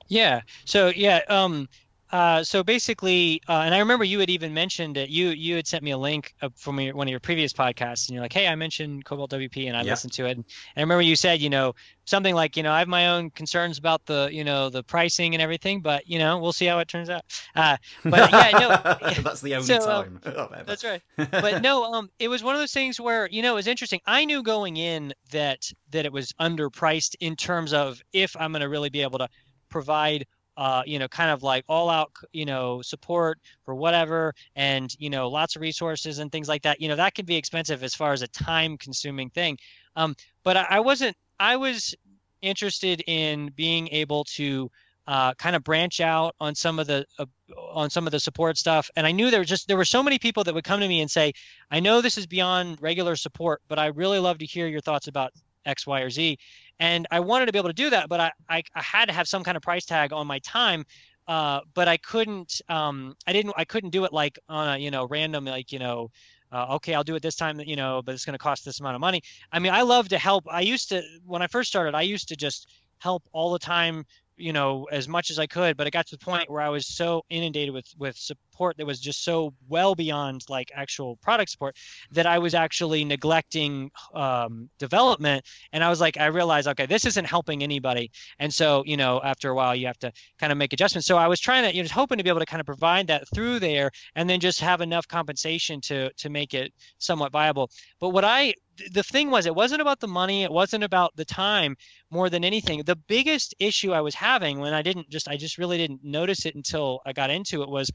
[0.07, 0.41] Yeah.
[0.65, 1.69] So yeah, um,
[2.11, 5.09] uh, so basically, uh, and I remember you had even mentioned it.
[5.09, 8.15] You you had sent me a link from your, one of your previous podcasts, and
[8.15, 9.91] you're like, "Hey, I mentioned Cobalt WP, and I yeah.
[9.91, 10.45] listened to it." And
[10.75, 11.73] I remember you said, you know,
[12.05, 15.33] something like, you know, I have my own concerns about the, you know, the pricing
[15.33, 17.23] and everything, but you know, we'll see how it turns out.
[17.55, 20.21] Uh, but yeah, no, that's the only so, um, time.
[20.37, 21.01] oh, that's right.
[21.15, 24.01] But no, um, it was one of those things where you know it was interesting.
[24.05, 28.61] I knew going in that that it was underpriced in terms of if I'm going
[28.61, 29.29] to really be able to
[29.69, 30.25] provide
[30.57, 35.09] uh, you know, kind of like all out, you know, support for whatever, and you
[35.09, 36.81] know, lots of resources and things like that.
[36.81, 39.57] You know, that can be expensive as far as a time consuming thing.
[39.95, 41.15] Um, but I, I wasn't.
[41.39, 41.95] I was
[42.41, 44.69] interested in being able to
[45.07, 47.25] uh, kind of branch out on some of the uh,
[47.71, 50.03] on some of the support stuff and i knew there were just there were so
[50.03, 51.33] many people that would come to me and say
[51.71, 55.07] i know this is beyond regular support but i really love to hear your thoughts
[55.07, 55.33] about
[55.65, 56.37] x y or z
[56.81, 59.13] and I wanted to be able to do that, but I, I, I had to
[59.13, 60.83] have some kind of price tag on my time.
[61.27, 64.89] Uh, but I couldn't, um, I didn't, I couldn't do it like on a, you
[64.89, 66.09] know, random, like, you know,
[66.51, 68.79] uh, okay, I'll do it this time, you know, but it's going to cost this
[68.79, 69.21] amount of money.
[69.51, 70.43] I mean, I love to help.
[70.51, 74.03] I used to, when I first started, I used to just help all the time
[74.37, 76.69] you know as much as I could, but it got to the point where I
[76.69, 81.51] was so inundated with with support that was just so well beyond like actual product
[81.51, 81.75] support
[82.11, 85.45] that I was actually neglecting um, development.
[85.73, 88.11] And I was like, I realized, okay, this isn't helping anybody.
[88.39, 91.07] And so you know, after a while, you have to kind of make adjustments.
[91.07, 93.07] So I was trying to, you know, hoping to be able to kind of provide
[93.07, 97.69] that through there, and then just have enough compensation to to make it somewhat viable.
[97.99, 98.53] But what I
[98.91, 101.75] the thing was it wasn't about the money it wasn't about the time
[102.09, 102.83] more than anything.
[102.83, 106.45] The biggest issue i was having when i didn't just i just really didn't notice
[106.45, 107.91] it until i got into it was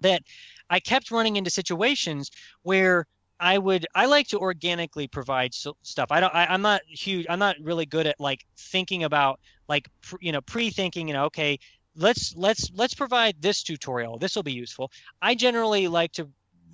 [0.00, 0.22] that
[0.70, 2.30] i kept running into situations
[2.62, 3.06] where
[3.40, 6.10] i would i like to organically provide stuff.
[6.10, 9.88] I don't I, i'm not huge i'm not really good at like thinking about like
[10.20, 11.58] you know pre-thinking you know okay
[11.96, 14.18] let's let's let's provide this tutorial.
[14.18, 14.90] This will be useful.
[15.20, 16.28] I generally like to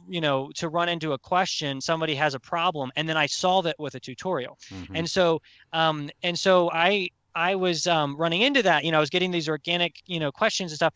[0.09, 3.66] you know to run into a question somebody has a problem and then i solve
[3.66, 4.96] it with a tutorial mm-hmm.
[4.96, 5.40] and so
[5.72, 9.30] um and so i i was um, running into that you know i was getting
[9.30, 10.94] these organic you know questions and stuff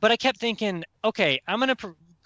[0.00, 1.76] but i kept thinking okay i'm gonna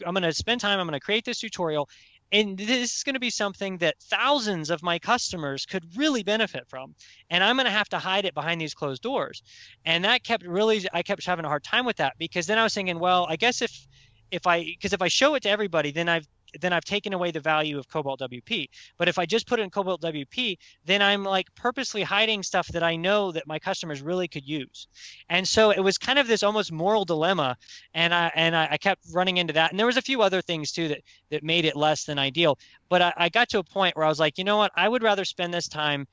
[0.07, 1.89] i'm gonna spend time i'm gonna create this tutorial
[2.33, 6.65] and this is going to be something that thousands of my customers could really benefit
[6.69, 6.95] from
[7.31, 9.43] and i'm going to have to hide it behind these closed doors
[9.85, 12.63] and that kept really i kept having a hard time with that because then i
[12.63, 13.87] was thinking well i guess if
[14.31, 16.27] if I because if I show it to everybody, then I've
[16.61, 18.69] then I've taken away the value of Cobalt WP.
[18.99, 22.69] But if I just put it in Cobalt WP, then I'm like purposely hiding stuff
[22.69, 24.89] that I know that my customers really could use.
[25.29, 27.57] And so it was kind of this almost moral dilemma,
[27.95, 29.71] and I and I, I kept running into that.
[29.71, 31.01] And there was a few other things too that
[31.31, 32.59] that made it less than ideal.
[32.89, 34.89] But I, I got to a point where I was like, you know what, I
[34.89, 36.07] would rather spend this time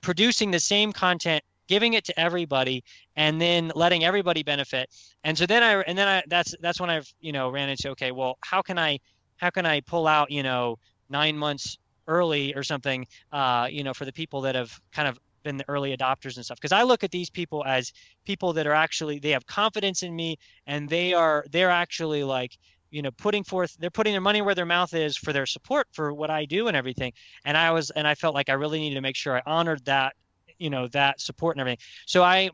[0.00, 2.82] producing the same content giving it to everybody
[3.14, 4.90] and then letting everybody benefit.
[5.22, 7.90] And so then i and then i that's that's when i've you know ran into
[7.90, 8.98] okay well how can i
[9.36, 13.92] how can i pull out you know nine months early or something uh, you know
[13.92, 16.58] for the people that have kind of been the early adopters and stuff?
[16.58, 17.92] Because i look at these people as
[18.24, 22.56] people that are actually they have confidence in me and they are they're actually like
[22.90, 25.86] you know putting forth they're putting their money where their mouth is for their support
[25.92, 27.12] for what i do and everything.
[27.44, 29.84] And i was and i felt like i really needed to make sure i honored
[29.84, 30.14] that
[30.58, 31.78] you know that support and everything.
[32.06, 32.50] So i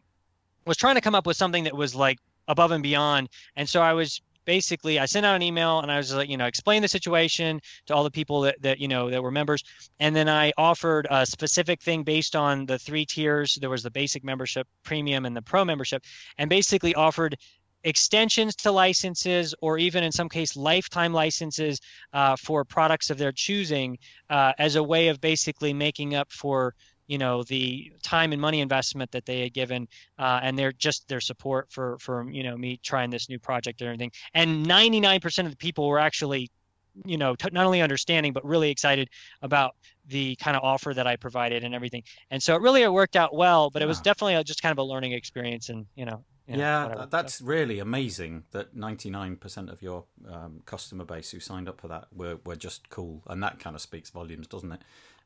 [0.67, 3.29] was trying to come up with something that was like above and beyond.
[3.57, 6.37] And so i was basically i sent out an email and i was like you
[6.37, 9.65] know explain the situation to all the people that, that you know that were members.
[10.01, 13.57] And then i offered a specific thing based on the three tiers.
[13.61, 16.03] There was the basic membership premium and the pro membership
[16.39, 17.37] and basically offered
[17.85, 21.81] extensions to licenses or even in some case lifetime licenses
[22.13, 23.99] uh, for products of their choosing
[24.31, 26.75] uh, as a way of basically making up for
[27.07, 29.89] you know the time and money investment that they had given
[30.19, 33.81] uh, and their just their support for for you know me trying this new project
[33.81, 36.51] and everything and 99% of the people were actually
[37.05, 39.09] you know t- not only understanding but really excited
[39.43, 39.75] about
[40.07, 43.17] the kind of offer that i provided and everything and so it really it worked
[43.17, 46.05] out well but it was definitely a, just kind of a learning experience and you
[46.05, 47.09] know you know, yeah, whatever.
[47.11, 52.09] that's really amazing that 99% of your um, customer base who signed up for that
[52.15, 53.23] were, were just cool.
[53.27, 54.83] And that kind of speaks volumes, doesn't it?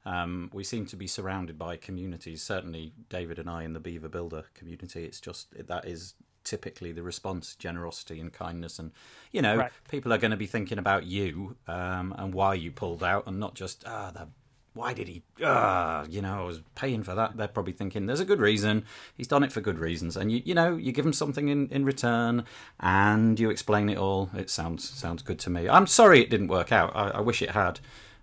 [0.08, 2.42] Um, we seem to be surrounded by communities.
[2.42, 5.04] Certainly, David and I in the Beaver Builder community.
[5.04, 8.90] It's just that is typically the response generosity and kindness and
[9.32, 9.72] you know right.
[9.90, 13.38] people are going to be thinking about you um, and why you pulled out and
[13.38, 14.28] not just ah oh,
[14.72, 18.20] why did he ah you know i was paying for that they're probably thinking there's
[18.20, 18.82] a good reason
[19.14, 21.68] he's done it for good reasons and you you know you give him something in
[21.68, 22.42] in return
[22.80, 26.48] and you explain it all it sounds sounds good to me i'm sorry it didn't
[26.48, 27.78] work out i, I wish it had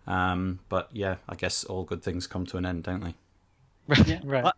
[0.08, 3.16] um, but yeah, I guess all good things come to an end, don't they?
[4.06, 4.53] yeah, right.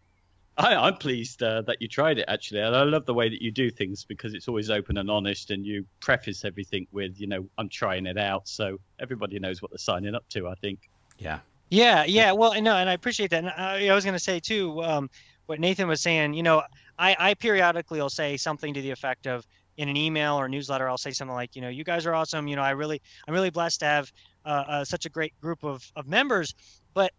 [0.58, 3.41] I, am pleased uh, that you tried it actually, and I love the way that
[3.41, 7.28] you do things because it's always open and honest, and you preface everything with, you
[7.28, 10.48] know, I'm trying it out, so everybody knows what they're signing up to.
[10.48, 10.89] I think.
[11.20, 11.39] Yeah.
[11.70, 12.32] Yeah, yeah.
[12.32, 13.43] Well, no, and I appreciate that.
[13.43, 15.10] And I, I was going to say too, um,
[15.48, 16.34] what Nathan was saying.
[16.34, 16.64] You know,
[16.98, 19.45] I, I periodically will say something to the effect of,
[19.78, 22.48] in an email or newsletter, I'll say something like, you know, you guys are awesome.
[22.48, 24.12] You know, I really, I'm really blessed to have
[24.48, 26.56] uh, uh, such a great group of, of members.
[26.93, 27.12] But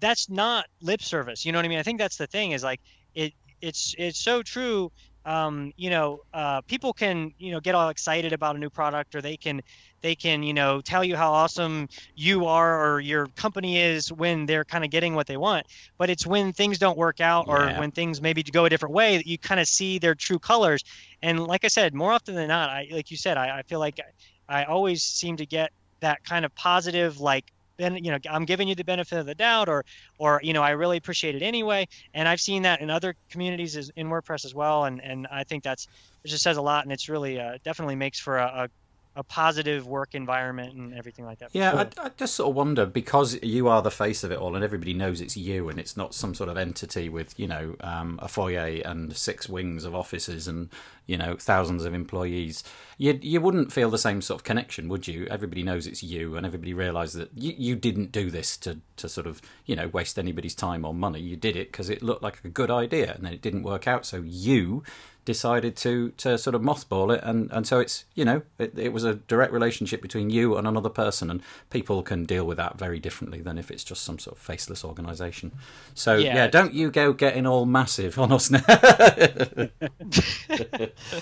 [0.00, 1.46] that's not lip service.
[1.46, 1.78] You know what I mean?
[1.78, 2.80] I think that's the thing is like
[3.14, 4.90] it it's it's so true.
[5.24, 9.14] Um, you know, uh, people can you know get all excited about a new product,
[9.14, 9.62] or they can
[10.00, 14.46] they can you know tell you how awesome you are or your company is when
[14.46, 15.68] they're kind of getting what they want.
[15.98, 17.78] But it's when things don't work out, or yeah.
[17.78, 20.82] when things maybe go a different way, that you kind of see their true colors.
[21.22, 23.78] And like I said, more often than not, I like you said, I, I feel
[23.78, 24.00] like
[24.48, 25.70] I always seem to get
[26.02, 29.34] that kind of positive like then you know i'm giving you the benefit of the
[29.34, 29.84] doubt or
[30.18, 31.88] or you know i really appreciate it anyway.
[32.14, 34.84] And i've seen that in other communities as, in wordpress as well.
[34.84, 35.88] And and i think that's
[36.24, 36.84] it just says a lot.
[36.84, 38.68] And it's really uh, definitely makes for a, a
[39.14, 41.50] a positive work environment and everything like that.
[41.52, 44.54] Yeah, I, I, just sort of wonder because you are the face of it all,
[44.54, 47.76] and everybody knows it's you, and it's not some sort of entity with you know
[47.80, 50.70] um, a foyer and six wings of offices and
[51.06, 52.64] you know thousands of employees.
[52.96, 55.26] You you wouldn't feel the same sort of connection, would you?
[55.30, 59.10] Everybody knows it's you, and everybody realises that you, you didn't do this to to
[59.10, 61.20] sort of you know waste anybody's time or money.
[61.20, 63.86] You did it because it looked like a good idea, and then it didn't work
[63.86, 64.06] out.
[64.06, 64.84] So you
[65.24, 67.22] decided to to sort of mothball it.
[67.22, 70.66] And and so it's you know it, it was a direct relationship between you and
[70.66, 71.30] another person.
[71.30, 74.42] And people can deal with that very differently than if it's just some sort of
[74.42, 75.52] faceless organization.
[75.94, 78.60] So yeah, yeah don't you go getting all massive on us now.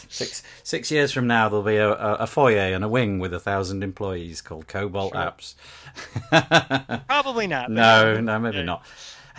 [0.09, 3.40] Six six years from now there'll be a, a, foyer and a wing with a
[3.40, 5.22] thousand employees called cobalt sure.
[5.22, 5.55] apps.
[7.07, 8.84] Probably not no no maybe not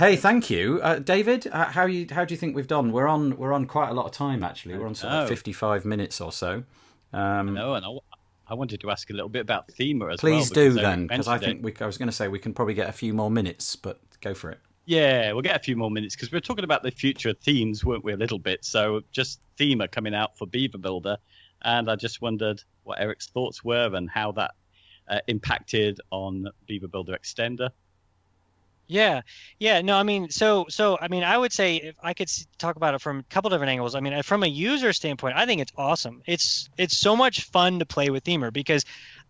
[0.02, 1.46] Hey, thank you, uh, David.
[1.46, 2.92] Uh, how you how do you think we've done?
[2.92, 4.76] We're on we're on quite a lot of time actually.
[4.76, 6.64] We're on sort of fifty five minutes or so.
[7.14, 7.92] Um, no, and I,
[8.48, 10.40] I, wanted to ask a little bit about Themer as please well.
[10.40, 12.74] Please do then, because I think we, I was going to say we can probably
[12.74, 14.58] get a few more minutes, but go for it.
[14.86, 17.38] Yeah, we'll get a few more minutes because we are talking about the future of
[17.38, 18.66] themes, weren't we, a little bit?
[18.66, 21.18] So just Themer coming out for Beaver Builder,
[21.62, 24.56] and I just wondered what Eric's thoughts were and how that
[25.08, 27.70] uh, impacted on Beaver Builder Extender.
[28.92, 29.22] Yeah,
[29.58, 29.80] yeah.
[29.80, 32.94] No, I mean, so so I mean, I would say if I could talk about
[32.94, 33.96] it from a couple different angles.
[33.96, 36.22] I mean, from a user standpoint, I think it's awesome.
[36.26, 38.84] It's it's so much fun to play with Themer because,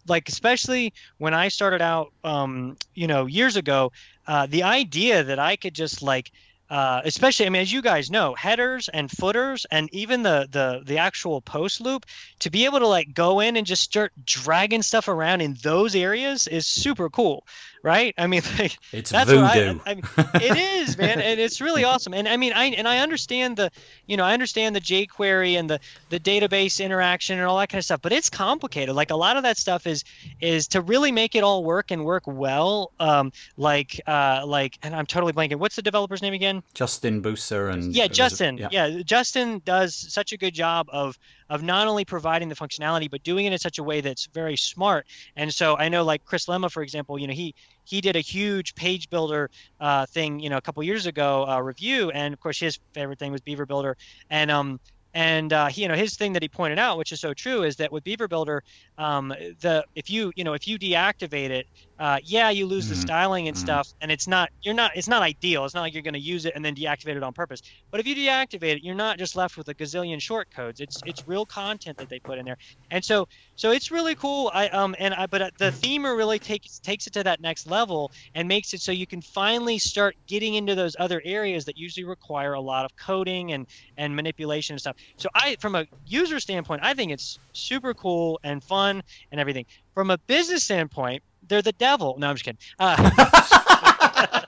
[0.08, 3.92] like, especially when I started out, um, you know, years ago,
[4.26, 6.32] uh, the idea that I could just like
[6.70, 10.82] uh, especially, I mean, as you guys know, headers and footers, and even the the
[10.86, 12.06] the actual post loop,
[12.40, 15.96] to be able to like go in and just start dragging stuff around in those
[15.96, 17.46] areas is super cool,
[17.84, 18.14] right?
[18.18, 19.80] I mean, like, it's that's voodoo.
[19.86, 20.04] I, I mean,
[20.36, 22.14] it is, man, and it's really awesome.
[22.14, 23.72] And I mean, I and I understand the,
[24.08, 25.80] you know, I understand the jQuery and the
[26.10, 28.96] the database interaction and all that kind of stuff, but it's complicated.
[28.96, 30.04] Like a lot of that stuff is
[30.40, 32.92] is to really make it all work and work well.
[33.00, 35.58] Um, like uh, like, and I'm totally blanking.
[35.58, 36.64] What's the developer's name again?
[36.74, 38.58] Justin Busa and yeah, Justin.
[38.58, 38.70] Yeah.
[38.72, 41.18] yeah, Justin does such a good job of
[41.52, 44.56] of not only providing the functionality but doing it in such a way that's very
[44.56, 45.06] smart.
[45.36, 48.22] And so I know, like Chris Lema, for example, you know he he did a
[48.22, 52.40] huge page builder uh, thing, you know, a couple years ago uh, review, and of
[52.40, 53.98] course his favorite thing was Beaver Builder,
[54.30, 54.80] and um
[55.14, 57.64] and uh, he, you know, his thing that he pointed out, which is so true,
[57.64, 58.64] is that with Beaver Builder,
[58.98, 61.68] um, the if you you know if you deactivate it,
[62.02, 62.96] uh, yeah, you lose mm-hmm.
[62.96, 63.64] the styling and mm-hmm.
[63.64, 65.66] stuff, and it's not you're not it's not ideal.
[65.66, 67.62] It's not like you're going to use it and then deactivate it on purpose.
[67.92, 70.82] But if you deactivate it, you're not just left with a gazillion short codes.
[70.82, 72.58] It's it's real content that they put in there,
[72.90, 74.50] and so so it's really cool.
[74.52, 77.68] I um and I but uh, the Themer really takes takes it to that next
[77.68, 81.78] level and makes it so you can finally start getting into those other areas that
[81.78, 84.96] usually require a lot of coding and and manipulation and stuff.
[85.18, 89.68] So I from a user standpoint, I think it's super cool and fun and everything.
[89.94, 91.22] From a business standpoint
[91.52, 92.16] they're the devil.
[92.18, 92.60] No, I'm just kidding.
[92.80, 94.48] Uh,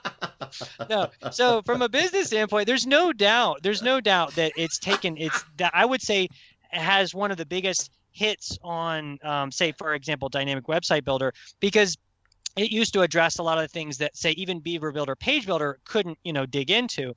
[0.90, 1.10] no.
[1.30, 3.62] So from a business standpoint, there's no doubt.
[3.62, 5.18] There's no doubt that it's taken.
[5.18, 6.28] It's that I would say
[6.70, 11.98] has one of the biggest hits on, um, say, for example, Dynamik website builder because
[12.56, 15.44] it used to address a lot of the things that say even beaver builder page
[15.44, 17.10] builder couldn't you know dig into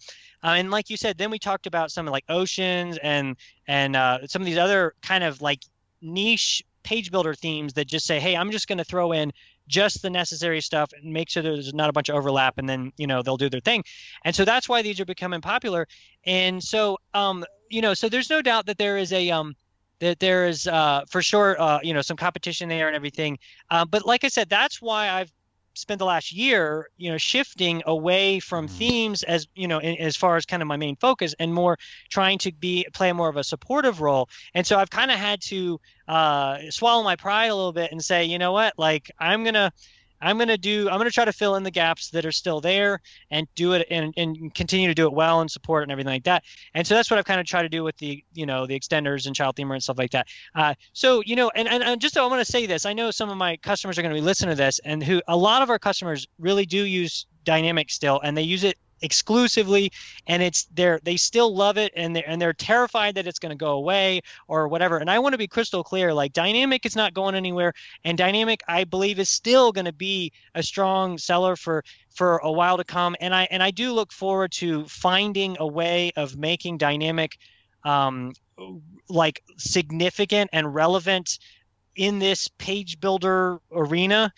[0.43, 4.17] uh, and like you said then we talked about something like oceans and and uh,
[4.25, 5.59] some of these other kind of like
[6.01, 9.31] niche page builder themes that just say hey i'm just going to throw in
[9.67, 12.91] just the necessary stuff and make sure there's not a bunch of overlap and then
[12.97, 13.83] you know they'll do their thing.
[14.23, 15.87] And so that's why these are becoming popular.
[16.25, 19.55] And so um you know so there's no doubt that there is a um
[19.99, 23.37] that there is uh for sure uh you know some competition there and everything.
[23.69, 25.31] Uh, but like i said that's why i've
[25.77, 28.71] spent the last year, you know, shifting away from mm.
[28.71, 31.77] themes as you know, in, as far as kind of my main focus, and more
[32.09, 34.29] trying to be play more of a supportive role.
[34.53, 38.03] And so I've kind of had to uh, swallow my pride a little bit and
[38.03, 39.71] say, you know what, like I'm gonna
[40.21, 42.31] I'm going to do, I'm going to try to fill in the gaps that are
[42.31, 43.01] still there
[43.31, 46.23] and do it and, and continue to do it well and support and everything like
[46.23, 46.43] that.
[46.73, 48.79] And so that's what I've kind of tried to do with the, you know, the
[48.79, 50.27] extenders and ChildThemer and stuff like that.
[50.55, 53.11] Uh, so, you know, and, and, and just I want to say this, I know
[53.11, 55.61] some of my customers are going to be listening to this and who a lot
[55.61, 59.91] of our customers really do use Dynamik still and they use it exclusively
[60.27, 63.51] and it's they're they still love it and they're and they're terrified that it's going
[63.51, 64.97] to go away or whatever.
[64.97, 67.73] And i want to be crystal clear like Dynamik is not going anywhere
[68.03, 72.51] and Dynamik i believe is still going to be a strong seller for for a
[72.51, 73.15] while to come.
[73.19, 77.33] And i and i do look forward to finding a way of making Dynamik
[77.83, 78.33] um
[79.09, 81.39] like significant and relevant
[81.97, 84.31] in this page builder arena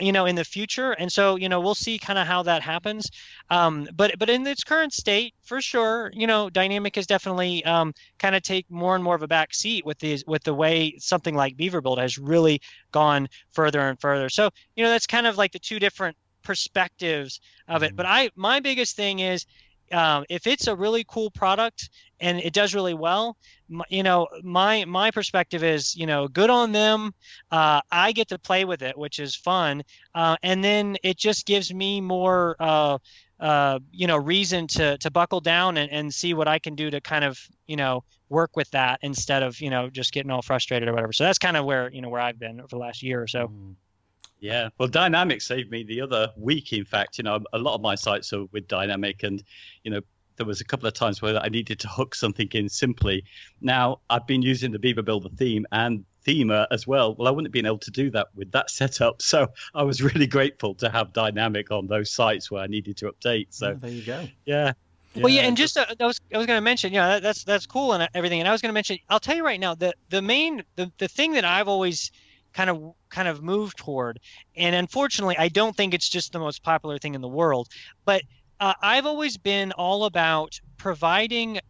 [0.00, 0.92] you know in the future.
[0.92, 3.10] And so you know we'll see kind of how that happens.
[3.50, 7.94] Um, but but in its current state for sure you know Dynamik has definitely um,
[8.18, 10.96] kind of take more and more of a back seat with these with the way
[10.98, 12.60] something like beaver build has really
[12.92, 14.28] gone further and further.
[14.28, 17.96] So you know that's kind of like the two different perspectives of it.
[17.96, 18.14] But mm-hmm.
[18.14, 19.46] i my biggest thing is
[19.92, 23.36] um, if it's a really cool product and it does really well,
[23.88, 27.14] you know, my my perspective is, you know, good on them.
[27.50, 29.82] Uh, I get to play with it, which is fun,
[30.14, 32.98] uh, and then it just gives me more, uh,
[33.40, 36.90] uh, you know, reason to to buckle down and, and see what I can do
[36.90, 40.42] to kind of, you know, work with that instead of, you know, just getting all
[40.42, 41.12] frustrated or whatever.
[41.12, 43.26] So that's kind of where you know where I've been over the last year or
[43.26, 43.48] so.
[43.48, 43.74] Mm.
[44.44, 46.74] Yeah, well, Dynamik saved me the other week.
[46.74, 49.42] In fact, you know, a lot of my sites are with Dynamik, and
[49.84, 50.02] you know,
[50.36, 53.24] there was a couple of times where I needed to hook something in simply.
[53.62, 57.14] Now I've been using the Beaver Builder theme and Themer as well.
[57.14, 60.02] Well, I wouldn't have been able to do that with that setup, so I was
[60.02, 63.46] really grateful to have Dynamik on those sites where I needed to update.
[63.48, 64.28] So oh, there you go.
[64.44, 64.72] Yeah.
[65.16, 67.44] Well, yeah, and just uh, I was I was going to mention, yeah, that, that's
[67.44, 68.40] that's cool and everything.
[68.40, 70.92] And I was going to mention, I'll tell you right now, the the main the
[70.98, 72.10] the thing that I've always
[72.54, 74.20] kind of kind of move toward.
[74.56, 77.68] And unfortunately, I don't think it's just the most popular thing in the world,
[78.04, 78.22] but
[78.60, 81.60] uh, I've always been all about providing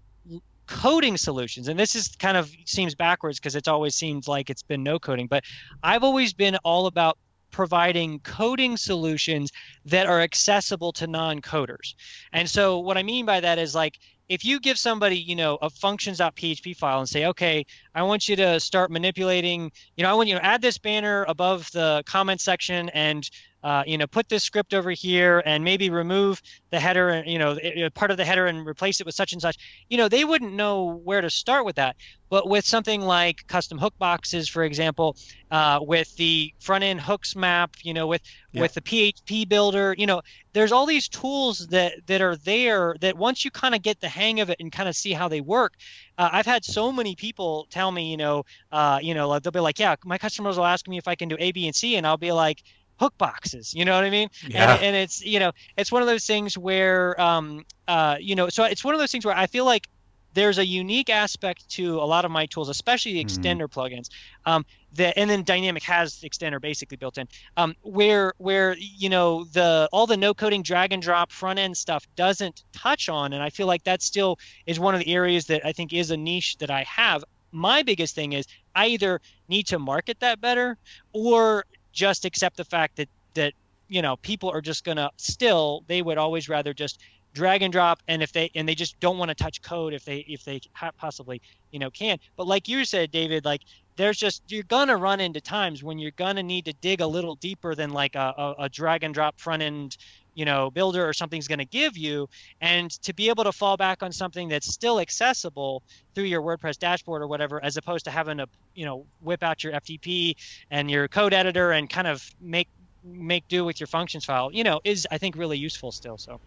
[0.67, 1.69] coding solutions.
[1.69, 4.99] And this is kind of seems backwards because it's always seems like it's been no
[4.99, 5.27] coding.
[5.27, 5.45] But
[5.83, 7.19] i've always been all about
[7.51, 9.53] providing coding solutions
[9.85, 11.95] that are accessible to non-coders.
[12.33, 13.99] And so what i mean by that is like
[14.29, 18.37] if you give somebody, you know, a functions.php file and say, okay, I want you
[18.37, 22.41] to start manipulating, you know, I want you to add this banner above the comment
[22.41, 23.29] section and
[23.65, 27.39] uh, you know, put this script over here and maybe remove the header and, you
[27.39, 27.59] know,
[27.95, 29.57] part of the header and replace it with such and such.
[29.89, 31.97] You know, they wouldn't know where to start with that.
[32.29, 35.17] But with something like custom hook boxes, for example,
[35.51, 38.63] uh, with the front end hooks map, you know, with yeah.
[38.63, 40.21] with the PHP builder, you know,
[40.53, 44.09] there's all these tools that that are there that once you kind of get the
[44.09, 45.75] hang of it and kind of see how they work,
[46.19, 49.61] uh, I've had so many people tell me, you know, uh, you know, they'll be
[49.61, 51.95] like, yeah, my customers will ask me if I can do A, B, and C,
[51.97, 52.63] and I'll be like,
[52.99, 54.75] hook boxes you know what i mean yeah.
[54.75, 58.49] and, and it's you know it's one of those things where um uh you know
[58.49, 59.89] so it's one of those things where i feel like
[60.35, 63.29] there's a unique aspect to a lot of my tools especially the hmm.
[63.29, 63.73] extender mm.
[63.73, 64.09] plugins
[64.47, 64.65] um
[64.95, 67.27] that and then Dynamik has the extender basically built in
[67.57, 71.77] um where where you know the all the no coding drag and drop front end
[71.77, 75.47] stuff doesn't touch on and i feel like that still is one of the areas
[75.47, 77.25] that i think is a niche that i have
[77.55, 80.77] my biggest thing is I either need to market that better
[81.13, 81.65] or
[81.95, 83.55] just accept the fact that that
[83.89, 87.01] you know people are just gonna still they would always rather just
[87.33, 90.05] drag and drop and if they and they just don't want to touch code if
[90.05, 90.61] they if they
[90.99, 91.41] possibly
[91.73, 92.19] you know can.
[92.37, 93.63] But like you said david like
[93.97, 97.37] there's just you're gonna run into times when you're gonna need to dig a little
[97.37, 99.97] deeper than like a, a, a drag and drop front end
[100.35, 102.29] you know builder or something's going to give you
[102.61, 105.83] and to be able to fall back on something that's still accessible
[106.15, 109.63] through your wordpress dashboard or whatever as opposed to having to you know whip out
[109.65, 110.35] your ftp
[110.71, 112.69] and your code editor and kind of make
[113.03, 116.41] make do with your functions file you know is i think really useful still so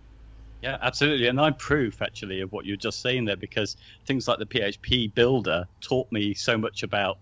[0.61, 1.27] yeah, absolutely.
[1.27, 3.75] And I'm proof actually of what you're just saying there because
[4.07, 7.19] things like the PHP builder taught me so much about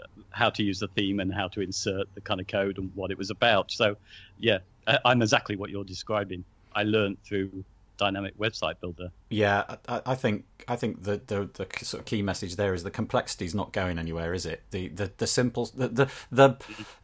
[0.00, 2.92] uh, how to use the theme and how to insert the kind of code and
[2.94, 3.72] what it was about.
[3.72, 3.96] So,
[4.38, 4.58] yeah,
[5.04, 6.44] I'm exactly what you're describing.
[6.74, 7.64] I learned through
[7.98, 9.10] Dynamik Website Builder.
[9.30, 12.82] Yeah, I, I, think I think the, the the sort of key message there is
[12.82, 14.62] the complexity is not going anywhere, is it?
[14.70, 16.56] The the the simple the the the,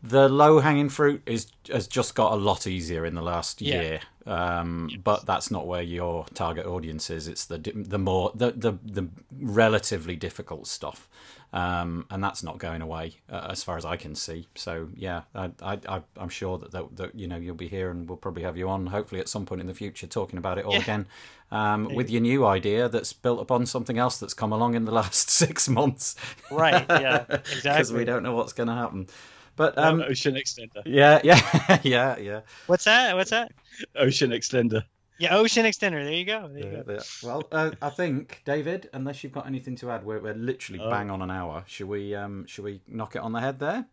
[0.02, 3.80] the low hanging fruit is has just got a lot easier in the last yeah.
[3.80, 4.00] year.
[4.24, 5.00] Um, yes.
[5.02, 7.26] but that's not where your target audience is.
[7.26, 11.08] It's the the more the the, the relatively difficult stuff.
[11.52, 14.48] Um, and that's not going away uh, as far as I can see.
[14.54, 18.08] So yeah, I, I, I'm sure that, that, that you know you'll be here, and
[18.08, 20.64] we'll probably have you on hopefully at some point in the future talking about it
[20.64, 20.80] all Yeah.
[20.80, 21.06] again
[21.50, 24.92] um, with your new idea that's built upon something else that's come along in the
[25.00, 26.16] last six months.
[26.50, 27.60] Right, yeah, Exactly.
[27.70, 29.08] Because we don't know what's going to happen.
[29.54, 30.80] But Um, um, Ocean Extender.
[30.86, 32.40] yeah, yeah, yeah, yeah.
[32.66, 33.14] What's that?
[33.14, 33.52] What's that?
[33.96, 34.84] Ocean Extender.
[35.18, 36.02] Yeah, Ocean Extender.
[36.02, 36.48] There you go.
[36.48, 36.92] There you Yeah, go.
[36.94, 37.00] yeah.
[37.22, 40.90] Well, uh, I think David, unless you've got anything to add, we're, we're literally Oh.
[40.90, 41.62] bang on an hour.
[41.66, 42.14] Should we?
[42.14, 43.86] Um, should we knock it on the head there?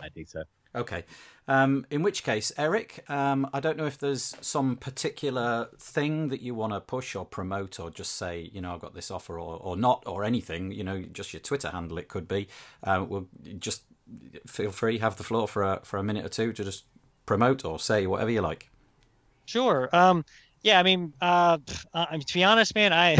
[0.00, 0.44] I think so.
[0.76, 1.04] Okay.
[1.46, 6.40] Um, in which case, Eric, um, I don't know if there's some particular thing that
[6.40, 9.38] you want to push or promote, or just say, you know, I've got this offer,
[9.38, 10.72] or, or not, or anything.
[10.72, 11.98] You know, just your Twitter handle.
[11.98, 12.48] It could be.
[12.82, 13.26] Uh, well,
[13.58, 13.82] just
[14.46, 16.84] feel free, have the floor for a for a minute or two to just
[17.24, 18.70] promote or say whatever you like.
[19.46, 19.88] Sure.
[19.92, 20.24] Um,
[20.62, 21.58] yeah, I mean, uh,
[21.92, 23.16] uh, to be honest, man, I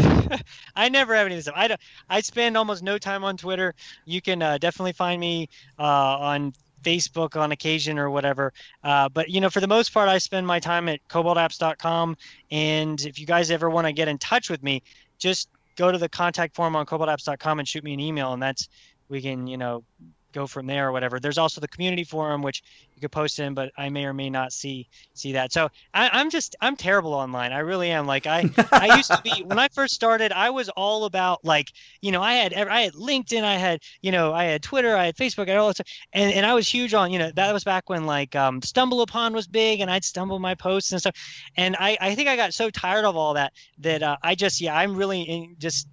[0.75, 1.55] I never have any of this stuff.
[1.55, 1.79] I don't.
[2.09, 3.75] I spend almost no time on Twitter.
[4.05, 8.51] You can uh, definitely find me uh, on Facebook on occasion or whatever.
[8.83, 12.17] Uh, but you know, for the most part, I spend my time at cobaltapps.com.
[12.49, 14.81] And if you guys ever want to get in touch with me,
[15.19, 18.69] just go to the contact form on cobaltapps.com and shoot me an email, and that's
[19.07, 19.83] we can you know
[20.35, 21.19] go from there or whatever.
[21.19, 22.61] There's also the community forum which
[22.93, 25.51] you could post in, but I may or may not see see that.
[25.51, 27.53] So I, I'm just I'm terrible online.
[27.53, 28.05] I really am.
[28.05, 30.31] Like I I used to be when I first started.
[30.31, 31.71] I was all about like
[32.01, 35.05] you know I had I had LinkedIn, I had you know I had Twitter, I
[35.05, 37.31] had Facebook, I had all that stuff, and and I was huge on you know
[37.35, 40.91] that was back when like um, Stumble Upon was big, and I'd stumble my posts
[40.91, 41.15] and stuff,
[41.55, 44.59] and I I think I got so tired of all that that uh, I just
[44.61, 45.87] yeah I'm really in, just.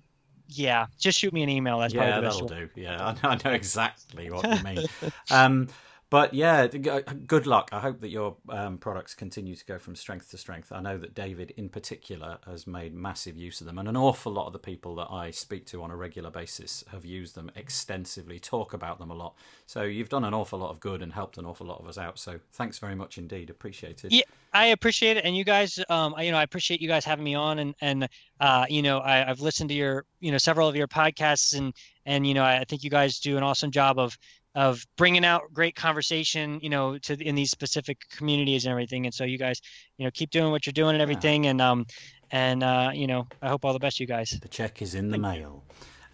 [0.58, 1.78] Yeah, just shoot me an email.
[1.78, 2.70] That's yeah, probably the best that'll way.
[2.74, 2.80] do.
[2.80, 4.86] Yeah, I know, I know exactly what you mean.
[5.30, 5.68] um,
[6.12, 7.70] but yeah, uh, good luck.
[7.72, 10.70] I hope that your um, products continue to go from strength to strength.
[10.70, 14.30] I know that David, in particular, has made massive use of them, and an awful
[14.30, 17.50] lot of the people that I speak to on a regular basis have used them
[17.56, 19.36] extensively, talk about them a lot.
[19.64, 21.96] So you've done an awful lot of good and helped an awful lot of us
[21.96, 22.18] out.
[22.18, 23.48] So thanks very much indeed.
[23.48, 24.12] Appreciated.
[24.12, 27.24] Yeah, I appreciate it, and you guys, um, you know, I appreciate you guys having
[27.24, 28.06] me on, and and
[28.38, 31.72] uh, you know, I, I've listened to your, you know, several of your podcasts, and
[32.04, 34.18] and you know, I think you guys do an awesome job of
[34.54, 39.14] of bringing out great conversation, you know, to in these specific communities and everything, and
[39.14, 39.60] so you guys,
[39.98, 41.86] you know, keep doing what you're doing and everything, and um,
[42.30, 44.38] and uh, you know, I hope all the best, you guys.
[44.40, 45.62] The check is in the mail.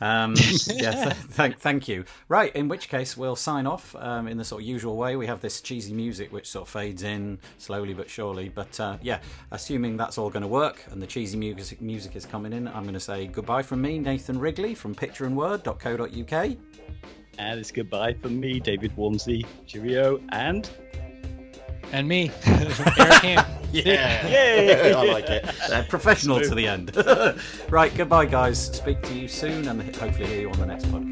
[0.01, 0.34] Um,
[0.66, 2.05] yeah, th- thank, thank you.
[2.28, 5.16] Right, in which case we'll sign off um, in the sort of usual way.
[5.16, 8.49] We have this cheesy music which sort of fades in slowly but surely.
[8.49, 9.20] But uh, yeah,
[9.51, 12.82] assuming that's all going to work and the cheesy music music is coming in, I'm
[12.82, 16.57] going to say goodbye from me, Nathan Wrigley from pictureandword.co.uk.
[17.39, 19.47] And it's goodbye from me, David Waumsley.
[19.66, 20.20] Cheerio.
[20.30, 20.68] And
[21.93, 22.72] And me, Eric
[23.22, 23.47] Hamm.
[23.70, 24.95] Yeah, Yay!
[24.95, 25.45] I like it.
[25.70, 26.97] Uh, professional to the end.
[27.68, 28.59] right, goodbye, guys.
[28.74, 31.08] Speak to you soon, and hopefully hear you on the next podcast.